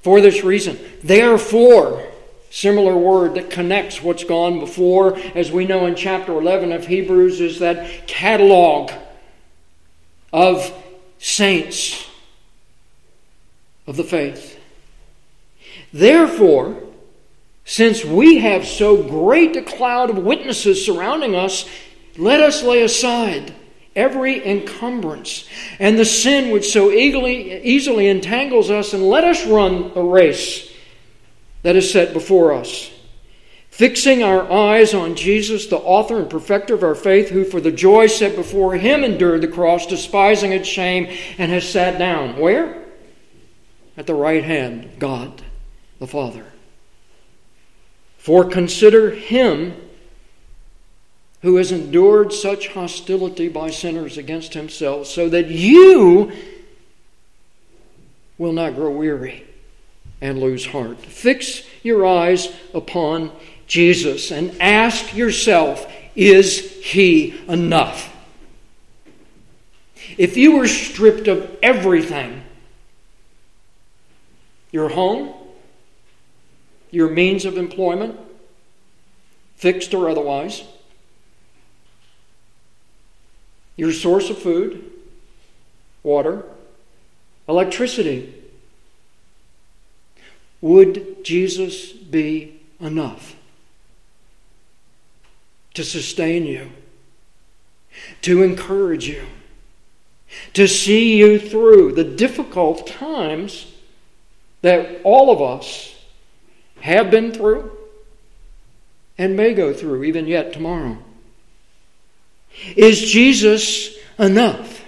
For 0.00 0.20
this 0.20 0.42
reason, 0.42 0.76
therefore, 1.04 2.11
Similar 2.52 2.94
word 2.94 3.36
that 3.36 3.48
connects 3.48 4.02
what's 4.02 4.24
gone 4.24 4.60
before, 4.60 5.16
as 5.34 5.50
we 5.50 5.64
know 5.64 5.86
in 5.86 5.94
chapter 5.94 6.32
11 6.32 6.70
of 6.70 6.86
Hebrews, 6.86 7.40
is 7.40 7.60
that 7.60 8.06
catalog 8.06 8.92
of 10.34 10.70
saints 11.18 12.06
of 13.86 13.96
the 13.96 14.04
faith. 14.04 14.60
Therefore, 15.94 16.78
since 17.64 18.04
we 18.04 18.40
have 18.40 18.66
so 18.66 19.02
great 19.02 19.56
a 19.56 19.62
cloud 19.62 20.10
of 20.10 20.18
witnesses 20.18 20.84
surrounding 20.84 21.34
us, 21.34 21.66
let 22.18 22.40
us 22.40 22.62
lay 22.62 22.82
aside 22.82 23.54
every 23.96 24.46
encumbrance 24.46 25.48
and 25.78 25.98
the 25.98 26.04
sin 26.04 26.52
which 26.52 26.70
so 26.70 26.90
eagerly, 26.90 27.62
easily 27.62 28.08
entangles 28.08 28.70
us, 28.70 28.92
and 28.92 29.08
let 29.08 29.24
us 29.24 29.46
run 29.46 29.90
a 29.94 30.02
race 30.02 30.70
that 31.62 31.76
is 31.76 31.90
set 31.90 32.12
before 32.12 32.52
us. 32.52 32.90
Fixing 33.70 34.22
our 34.22 34.50
eyes 34.52 34.92
on 34.92 35.14
Jesus, 35.14 35.66
the 35.66 35.78
author 35.78 36.18
and 36.18 36.28
perfecter 36.28 36.74
of 36.74 36.82
our 36.82 36.94
faith, 36.94 37.30
who 37.30 37.44
for 37.44 37.60
the 37.60 37.72
joy 37.72 38.06
set 38.06 38.36
before 38.36 38.74
him 38.74 39.02
endured 39.02 39.40
the 39.40 39.48
cross, 39.48 39.86
despising 39.86 40.52
its 40.52 40.68
shame, 40.68 41.06
and 41.38 41.50
has 41.50 41.68
sat 41.68 41.98
down. 41.98 42.38
Where? 42.38 42.84
At 43.96 44.06
the 44.06 44.14
right 44.14 44.44
hand 44.44 44.84
of 44.84 44.98
God 44.98 45.42
the 45.98 46.06
Father. 46.06 46.44
For 48.18 48.44
consider 48.44 49.10
him 49.10 49.74
who 51.40 51.56
has 51.56 51.72
endured 51.72 52.32
such 52.32 52.68
hostility 52.68 53.48
by 53.48 53.70
sinners 53.70 54.18
against 54.18 54.54
himself, 54.54 55.06
so 55.06 55.28
that 55.28 55.48
you 55.48 56.30
will 58.36 58.52
not 58.52 58.74
grow 58.74 58.90
weary 58.90 59.44
and 60.22 60.38
lose 60.38 60.64
heart. 60.64 61.04
Fix 61.04 61.64
your 61.82 62.06
eyes 62.06 62.50
upon 62.72 63.32
Jesus 63.66 64.30
and 64.30 64.56
ask 64.62 65.14
yourself 65.14 65.92
is 66.14 66.60
he 66.82 67.42
enough? 67.48 68.14
If 70.18 70.36
you 70.36 70.56
were 70.56 70.68
stripped 70.68 71.26
of 71.26 71.58
everything, 71.62 72.42
your 74.70 74.90
home, 74.90 75.32
your 76.90 77.08
means 77.08 77.44
of 77.44 77.56
employment, 77.56 78.18
fixed 79.56 79.94
or 79.94 80.10
otherwise, 80.10 80.62
your 83.76 83.92
source 83.92 84.28
of 84.28 84.38
food, 84.38 84.92
water, 86.02 86.44
electricity, 87.48 88.41
would 90.62 91.22
Jesus 91.24 91.92
be 91.92 92.60
enough 92.80 93.36
to 95.74 95.84
sustain 95.84 96.46
you, 96.46 96.70
to 98.22 98.42
encourage 98.42 99.06
you, 99.08 99.26
to 100.54 100.66
see 100.66 101.18
you 101.18 101.38
through 101.38 101.92
the 101.92 102.04
difficult 102.04 102.86
times 102.86 103.70
that 104.62 105.00
all 105.04 105.30
of 105.30 105.42
us 105.42 105.94
have 106.80 107.10
been 107.10 107.32
through 107.32 107.70
and 109.18 109.36
may 109.36 109.52
go 109.52 109.74
through 109.74 110.04
even 110.04 110.26
yet 110.26 110.52
tomorrow? 110.52 110.96
Is 112.76 113.00
Jesus 113.00 113.96
enough? 114.18 114.81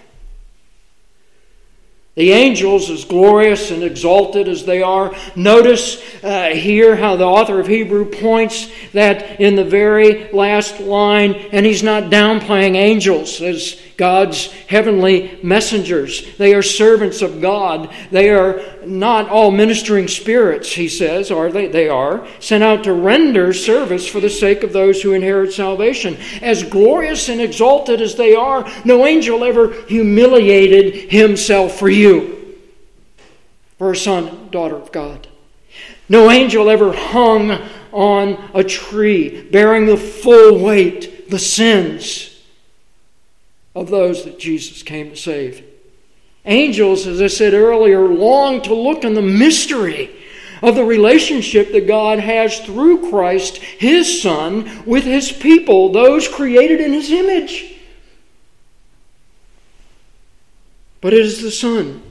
The 2.15 2.31
angels, 2.31 2.91
as 2.91 3.05
glorious 3.05 3.73
and 3.73 3.83
exalted 3.83 4.47
as 4.47 4.65
they 4.65 4.83
are, 4.83 5.13
notice 5.35 6.01
uh, 6.23 6.51
here 6.51 6.95
how 6.95 7.17
the 7.17 7.25
author 7.25 7.59
of 7.59 7.67
Hebrew 7.67 8.05
points 8.05 8.71
that 8.93 9.41
in 9.41 9.57
the 9.57 9.65
very 9.65 10.31
last 10.31 10.79
line, 10.79 11.35
and 11.51 11.67
he's 11.67 11.83
not 11.83 12.05
downplaying 12.05 12.77
angels 12.77 13.41
as 13.41 13.81
God's 13.97 14.51
heavenly 14.51 15.39
messengers. 15.43 16.37
They 16.37 16.55
are 16.55 16.63
servants 16.63 17.23
of 17.23 17.41
God. 17.41 17.95
They 18.11 18.31
are 18.31 18.61
not 18.85 19.29
all 19.29 19.51
ministering 19.51 20.09
spirits, 20.09 20.73
he 20.73 20.89
says, 20.89 21.31
are 21.31 21.51
they? 21.51 21.69
They 21.69 21.89
are 21.89 22.27
sent 22.41 22.65
out 22.65 22.85
to 22.85 22.93
render 22.93 23.53
service 23.53 24.07
for 24.07 24.21
the 24.21 24.31
sake 24.31 24.65
of 24.65 24.73
those 24.73 25.01
who 25.01 25.13
inherit 25.13 25.53
salvation. 25.53 26.17
As 26.43 26.65
glorious 26.65 27.29
and 27.29 27.41
exalted 27.41 28.01
as 28.01 28.17
they 28.17 28.35
are, 28.35 28.69
no 28.85 29.07
angel 29.07 29.45
ever 29.45 29.73
humiliated 29.83 31.13
himself 31.13 31.79
for 31.79 31.89
you, 31.89 32.59
for 33.79 33.93
a 33.93 33.97
son, 33.97 34.49
daughter 34.51 34.77
of 34.77 34.91
God. 34.91 35.29
No 36.09 36.31
angel 36.31 36.69
ever 36.69 36.93
hung 36.93 37.53
on 37.93 38.51
a 38.55 38.65
tree 38.65 39.49
bearing 39.51 39.87
the 39.87 39.97
full 39.97 40.59
weight, 40.59 41.31
the 41.31 41.39
sins 41.39 42.34
of 43.75 43.91
those 43.91 44.25
that 44.25 44.39
Jesus 44.39 44.83
came 44.83 45.11
to 45.11 45.17
save. 45.17 45.65
Angels, 46.45 47.07
as 47.07 47.21
I 47.21 47.27
said 47.27 47.55
earlier, 47.55 48.07
long 48.07 48.61
to 48.63 48.75
look 48.75 49.05
on 49.05 49.15
the 49.15 49.23
mystery 49.23 50.11
of 50.63 50.75
the 50.75 50.85
relationship 50.85 51.73
that 51.73 51.87
God 51.87 52.19
has 52.19 52.61
through 52.61 53.11
Christ, 53.11 53.57
His 53.59 54.23
Son, 54.23 54.85
with 54.87 55.05
His 55.05 55.33
people, 55.33 55.93
those 55.93 56.29
created 56.29 56.81
in 56.81 56.93
His 56.93 57.11
image. 57.11 57.77
But 61.01 61.13
it 61.13 61.21
is 61.21 61.43
the 61.43 61.51
Son 61.51 62.03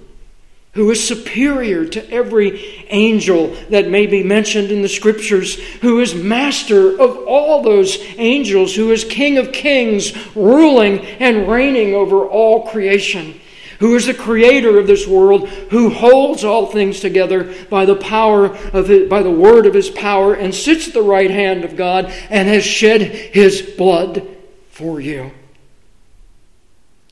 who 0.73 0.89
is 0.89 1.07
superior 1.07 1.85
to 1.85 2.09
every 2.11 2.85
angel 2.89 3.55
that 3.69 3.89
may 3.89 4.07
be 4.07 4.23
mentioned 4.23 4.71
in 4.71 4.81
the 4.81 4.89
scriptures, 4.89 5.59
who 5.81 5.99
is 5.99 6.15
master 6.15 6.99
of 6.99 7.15
all 7.27 7.61
those 7.61 7.97
angels, 8.17 8.75
who 8.75 8.91
is 8.91 9.03
King 9.03 9.37
of 9.37 9.51
kings, 9.51 10.13
ruling 10.35 10.99
and 10.99 11.47
reigning 11.47 11.93
over 11.93 12.25
all 12.25 12.65
creation, 12.67 13.39
who 13.79 13.95
is 13.95 14.07
the 14.07 14.15
creator 14.15 14.79
of 14.79 14.87
this 14.87 15.05
world, 15.05 15.47
who 15.47 15.91
holds 15.91 16.43
all 16.43 16.65
things 16.65 16.99
together 16.99 17.53
by 17.69 17.85
the 17.85 17.95
power 17.95 18.45
of 18.73 18.89
it, 18.89 19.07
by 19.07 19.21
the 19.21 19.29
word 19.29 19.67
of 19.67 19.75
his 19.75 19.91
power, 19.91 20.33
and 20.33 20.55
sits 20.55 20.87
at 20.87 20.93
the 20.95 21.03
right 21.03 21.29
hand 21.29 21.63
of 21.63 21.75
God 21.75 22.05
and 22.31 22.47
has 22.47 22.63
shed 22.63 23.01
his 23.01 23.61
blood 23.61 24.27
for 24.71 24.99
you. 24.99 25.31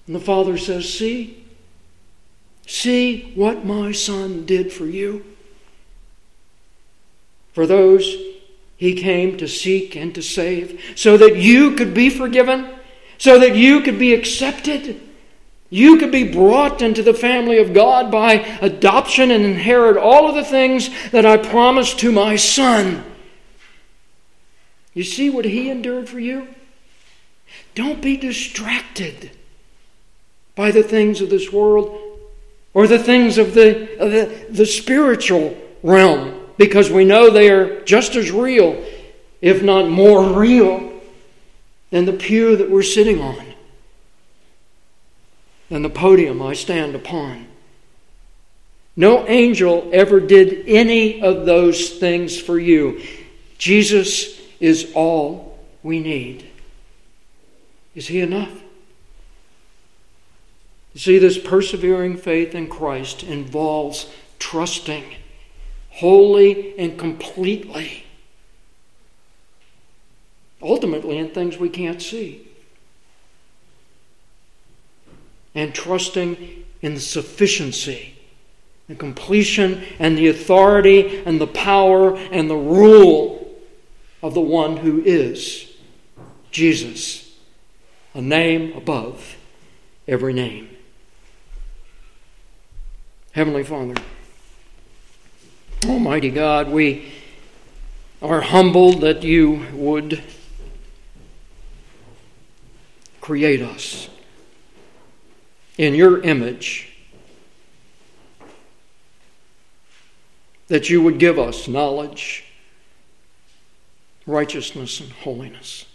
And 0.08 0.16
the 0.16 0.20
Father 0.20 0.58
says, 0.58 0.92
See, 0.92 1.41
See 2.72 3.34
what 3.36 3.66
my 3.66 3.92
son 3.92 4.46
did 4.46 4.72
for 4.72 4.86
you. 4.86 5.26
For 7.52 7.68
those 7.68 8.16
he 8.78 8.94
came 8.94 9.36
to 9.40 9.48
seek 9.50 9.98
and 9.98 10.16
to 10.16 10.22
save, 10.22 10.82
so 10.96 11.18
that 11.18 11.36
you 11.36 11.76
could 11.76 11.94
be 11.94 12.10
forgiven, 12.10 12.74
so 13.18 13.38
that 13.40 13.58
you 13.58 13.82
could 13.82 14.00
be 14.00 14.14
accepted. 14.14 15.02
You 15.70 15.98
could 15.98 16.14
be 16.14 16.32
brought 16.32 16.82
into 16.82 17.04
the 17.04 17.14
family 17.14 17.58
of 17.58 17.74
God 17.74 18.10
by 18.10 18.36
adoption 18.62 19.32
and 19.32 19.44
inherit 19.44 19.98
all 19.98 20.30
of 20.30 20.36
the 20.36 20.46
things 20.46 20.90
that 21.12 21.26
I 21.26 21.36
promised 21.36 22.00
to 22.00 22.12
my 22.14 22.38
son. 22.38 23.04
You 24.94 25.04
see 25.04 25.30
what 25.30 25.44
he 25.44 25.70
endured 25.70 26.08
for 26.08 26.22
you? 26.22 26.48
Don't 27.76 28.02
be 28.02 28.16
distracted 28.16 29.32
by 30.56 30.72
the 30.72 30.84
things 30.84 31.20
of 31.20 31.30
this 31.30 31.52
world 31.52 32.11
or 32.74 32.88
the 32.88 33.00
things 33.00 33.38
of 33.38 33.54
the, 33.54 33.98
of 34.00 34.12
the, 34.12 34.46
the 34.50 34.66
spiritual 34.66 35.58
realm 35.84 36.42
because 36.58 36.90
we 36.90 37.06
know 37.06 37.30
they 37.30 37.50
are 37.50 37.84
just 37.86 38.16
as 38.16 38.32
real, 38.32 38.84
if 39.42 39.64
not 39.64 39.90
more 39.90 40.24
real, 40.24 40.92
than 41.90 42.06
the 42.06 42.14
pew 42.14 42.56
that 42.56 42.70
we're 42.70 42.84
sitting 42.84 43.20
on, 43.20 43.46
than 45.70 45.82
the 45.82 45.90
podium 45.90 46.42
I 46.42 46.54
stand 46.54 46.96
upon. 46.96 47.48
No 48.96 49.28
angel 49.28 49.90
ever 49.94 50.20
did 50.20 50.68
any 50.68 51.22
of 51.22 51.46
those 51.46 51.90
things 51.90 52.40
for 52.40 52.60
you. 52.60 53.02
Jesus 53.58 54.40
is 54.60 54.92
all 54.94 55.60
we 55.82 56.00
need. 56.00 56.50
Is 57.96 58.08
He 58.08 58.22
enough? 58.22 58.52
You 60.94 61.00
see, 61.00 61.18
this 61.18 61.38
persevering 61.38 62.18
faith 62.18 62.54
in 62.54 62.68
Christ 62.68 63.24
involves 63.24 64.12
trusting 64.39 65.04
wholly 65.89 66.78
and 66.78 66.98
completely, 66.98 68.06
ultimately, 70.62 71.18
in 71.18 71.30
things 71.30 71.58
we 71.58 71.70
can't 71.70 72.02
see, 72.02 72.48
and 75.54 75.74
trusting 75.74 76.66
in 76.82 76.94
the 76.96 77.00
sufficiency, 77.00 78.16
the 78.88 78.96
completion, 78.96 79.84
and 80.00 80.18
the 80.18 80.28
authority, 80.28 81.24
and 81.26 81.39
the 81.39 81.48
power, 81.48 82.18
and 82.18 82.50
the 82.50 82.56
rule 82.56 83.50
of 84.22 84.34
the 84.34 84.42
one 84.42 84.78
who 84.78 85.02
is 85.04 85.72
Jesus, 86.52 87.34
a 88.14 88.22
name 88.22 88.74
above 88.76 89.38
every 90.08 90.34
name. 90.34 90.71
Heavenly 93.34 93.64
Father, 93.64 93.94
Almighty 95.86 96.30
God, 96.30 96.70
we 96.70 97.14
are 98.22 98.42
humbled 98.42 99.00
that 99.02 99.24
you 99.24 99.68
would 99.72 100.22
create 103.22 103.62
us 103.62 104.10
in 105.78 105.96
your 105.96 106.22
image, 106.24 106.92
that 110.68 110.90
you 110.90 111.02
would 111.02 111.18
give 111.18 111.40
us 111.40 111.70
knowledge, 111.70 112.44
righteousness, 114.28 115.00
and 115.00 115.10
holiness. 115.10 115.86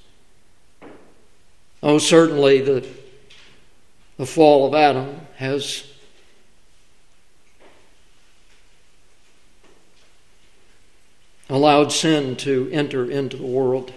Oh, 1.82 1.98
certainly 1.98 2.62
the, 2.62 2.88
the 4.16 4.24
fall 4.24 4.66
of 4.66 4.74
Adam 4.74 5.20
has 5.36 5.92
allowed 11.48 11.92
sin 11.92 12.36
to 12.36 12.68
enter 12.72 13.08
into 13.10 13.36
the 13.36 13.46
world. 13.46 13.92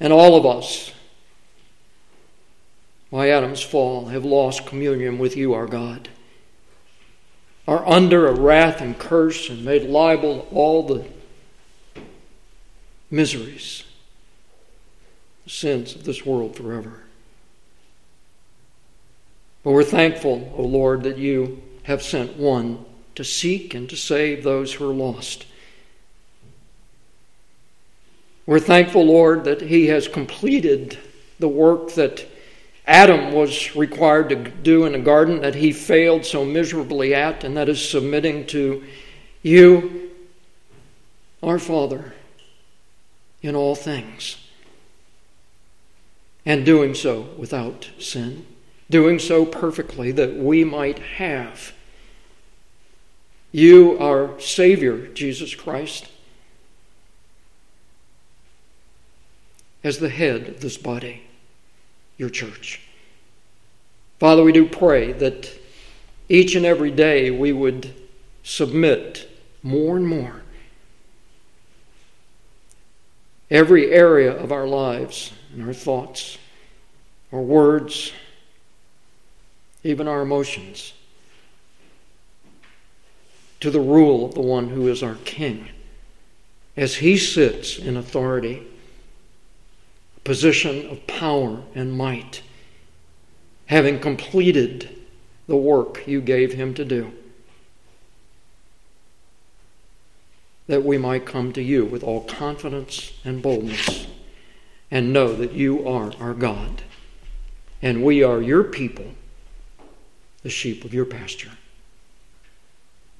And 0.00 0.12
all 0.12 0.36
of 0.36 0.46
us, 0.46 0.92
by 3.10 3.28
Adam's 3.28 3.62
fall, 3.62 4.06
have 4.06 4.24
lost 4.24 4.66
communion 4.66 5.18
with 5.18 5.36
you, 5.36 5.52
our 5.52 5.66
God, 5.66 6.08
are 7.68 7.86
under 7.86 8.26
a 8.26 8.34
wrath 8.34 8.80
and 8.80 8.98
curse 8.98 9.48
and 9.48 9.64
made 9.64 9.88
liable 9.88 10.40
to 10.40 10.54
all 10.54 10.82
the 10.86 11.06
miseries, 13.10 13.84
the 15.44 15.50
sins 15.50 15.94
of 15.94 16.04
this 16.04 16.24
world 16.24 16.56
forever. 16.56 17.02
But 19.62 19.72
we're 19.72 19.84
thankful, 19.84 20.52
O 20.56 20.62
Lord, 20.62 21.02
that 21.02 21.18
you 21.18 21.62
have 21.82 22.02
sent 22.02 22.36
one 22.36 22.84
to 23.14 23.24
seek 23.24 23.74
and 23.74 23.88
to 23.90 23.96
save 23.96 24.42
those 24.42 24.74
who 24.74 24.88
are 24.88 24.94
lost. 24.94 25.46
We're 28.46 28.60
thankful, 28.60 29.04
Lord, 29.06 29.44
that 29.44 29.62
He 29.62 29.86
has 29.86 30.08
completed 30.08 30.98
the 31.38 31.48
work 31.48 31.94
that 31.94 32.26
Adam 32.90 33.32
was 33.32 33.76
required 33.76 34.28
to 34.30 34.34
do 34.34 34.84
in 34.84 34.92
the 34.92 34.98
garden 34.98 35.40
that 35.42 35.54
he 35.54 35.72
failed 35.72 36.26
so 36.26 36.44
miserably 36.44 37.14
at, 37.14 37.44
and 37.44 37.56
that 37.56 37.68
is 37.68 37.88
submitting 37.88 38.46
to 38.46 38.84
you, 39.42 40.10
our 41.40 41.60
Father, 41.60 42.12
in 43.42 43.54
all 43.54 43.76
things. 43.76 44.36
And 46.44 46.64
doing 46.64 46.94
so 46.94 47.28
without 47.36 47.90
sin, 48.00 48.44
doing 48.90 49.20
so 49.20 49.46
perfectly 49.46 50.10
that 50.12 50.34
we 50.34 50.64
might 50.64 50.98
have 50.98 51.72
you, 53.52 53.98
our 53.98 54.38
Savior, 54.40 55.08
Jesus 55.08 55.54
Christ, 55.54 56.08
as 59.82 59.98
the 59.98 60.08
head 60.08 60.48
of 60.48 60.60
this 60.60 60.76
body, 60.76 61.22
your 62.16 62.30
church. 62.30 62.80
Father, 64.18 64.44
we 64.44 64.52
do 64.52 64.68
pray 64.68 65.12
that 65.12 65.50
each 66.28 66.54
and 66.54 66.66
every 66.66 66.90
day 66.90 67.30
we 67.30 67.52
would 67.52 67.94
submit 68.42 69.28
more 69.62 69.96
and 69.96 70.06
more 70.06 70.42
every 73.50 73.90
area 73.90 74.32
of 74.32 74.52
our 74.52 74.66
lives 74.66 75.32
and 75.52 75.66
our 75.66 75.72
thoughts, 75.72 76.38
our 77.32 77.40
words, 77.40 78.12
even 79.82 80.06
our 80.06 80.22
emotions 80.22 80.92
to 83.60 83.70
the 83.70 83.80
rule 83.80 84.24
of 84.24 84.34
the 84.34 84.40
one 84.40 84.70
who 84.70 84.88
is 84.88 85.02
our 85.02 85.16
King 85.24 85.68
as 86.76 86.96
he 86.96 87.16
sits 87.16 87.78
in 87.78 87.96
authority, 87.96 88.66
a 90.16 90.20
position 90.20 90.88
of 90.88 91.06
power 91.06 91.62
and 91.74 91.92
might, 91.92 92.42
having 93.66 93.98
completed 94.00 94.98
the 95.46 95.56
work 95.56 96.06
you 96.06 96.20
gave 96.20 96.54
him 96.54 96.72
to 96.74 96.84
do. 96.84 97.12
That 100.68 100.84
we 100.84 100.96
might 100.96 101.26
come 101.26 101.52
to 101.52 101.62
you 101.62 101.84
with 101.84 102.02
all 102.02 102.22
confidence 102.22 103.12
and 103.24 103.42
boldness 103.42 104.06
and 104.90 105.12
know 105.12 105.34
that 105.34 105.52
you 105.52 105.86
are 105.86 106.12
our 106.20 106.34
God 106.34 106.82
and 107.82 108.04
we 108.04 108.22
are 108.22 108.40
your 108.40 108.64
people, 108.64 109.06
the 110.42 110.50
sheep 110.50 110.84
of 110.84 110.94
your 110.94 111.04
pasture. 111.04 111.52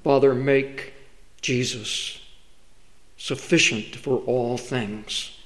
Father, 0.03 0.33
make 0.33 0.93
Jesus 1.41 2.19
sufficient 3.17 3.95
for 3.95 4.17
all 4.25 4.57
things 4.57 5.37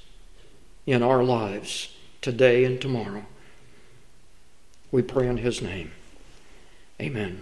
in 0.85 1.03
our 1.03 1.23
lives 1.23 1.93
today 2.21 2.63
and 2.63 2.79
tomorrow. 2.79 3.25
We 4.91 5.01
pray 5.01 5.27
in 5.27 5.37
His 5.37 5.61
name. 5.61 5.91
Amen. 7.01 7.41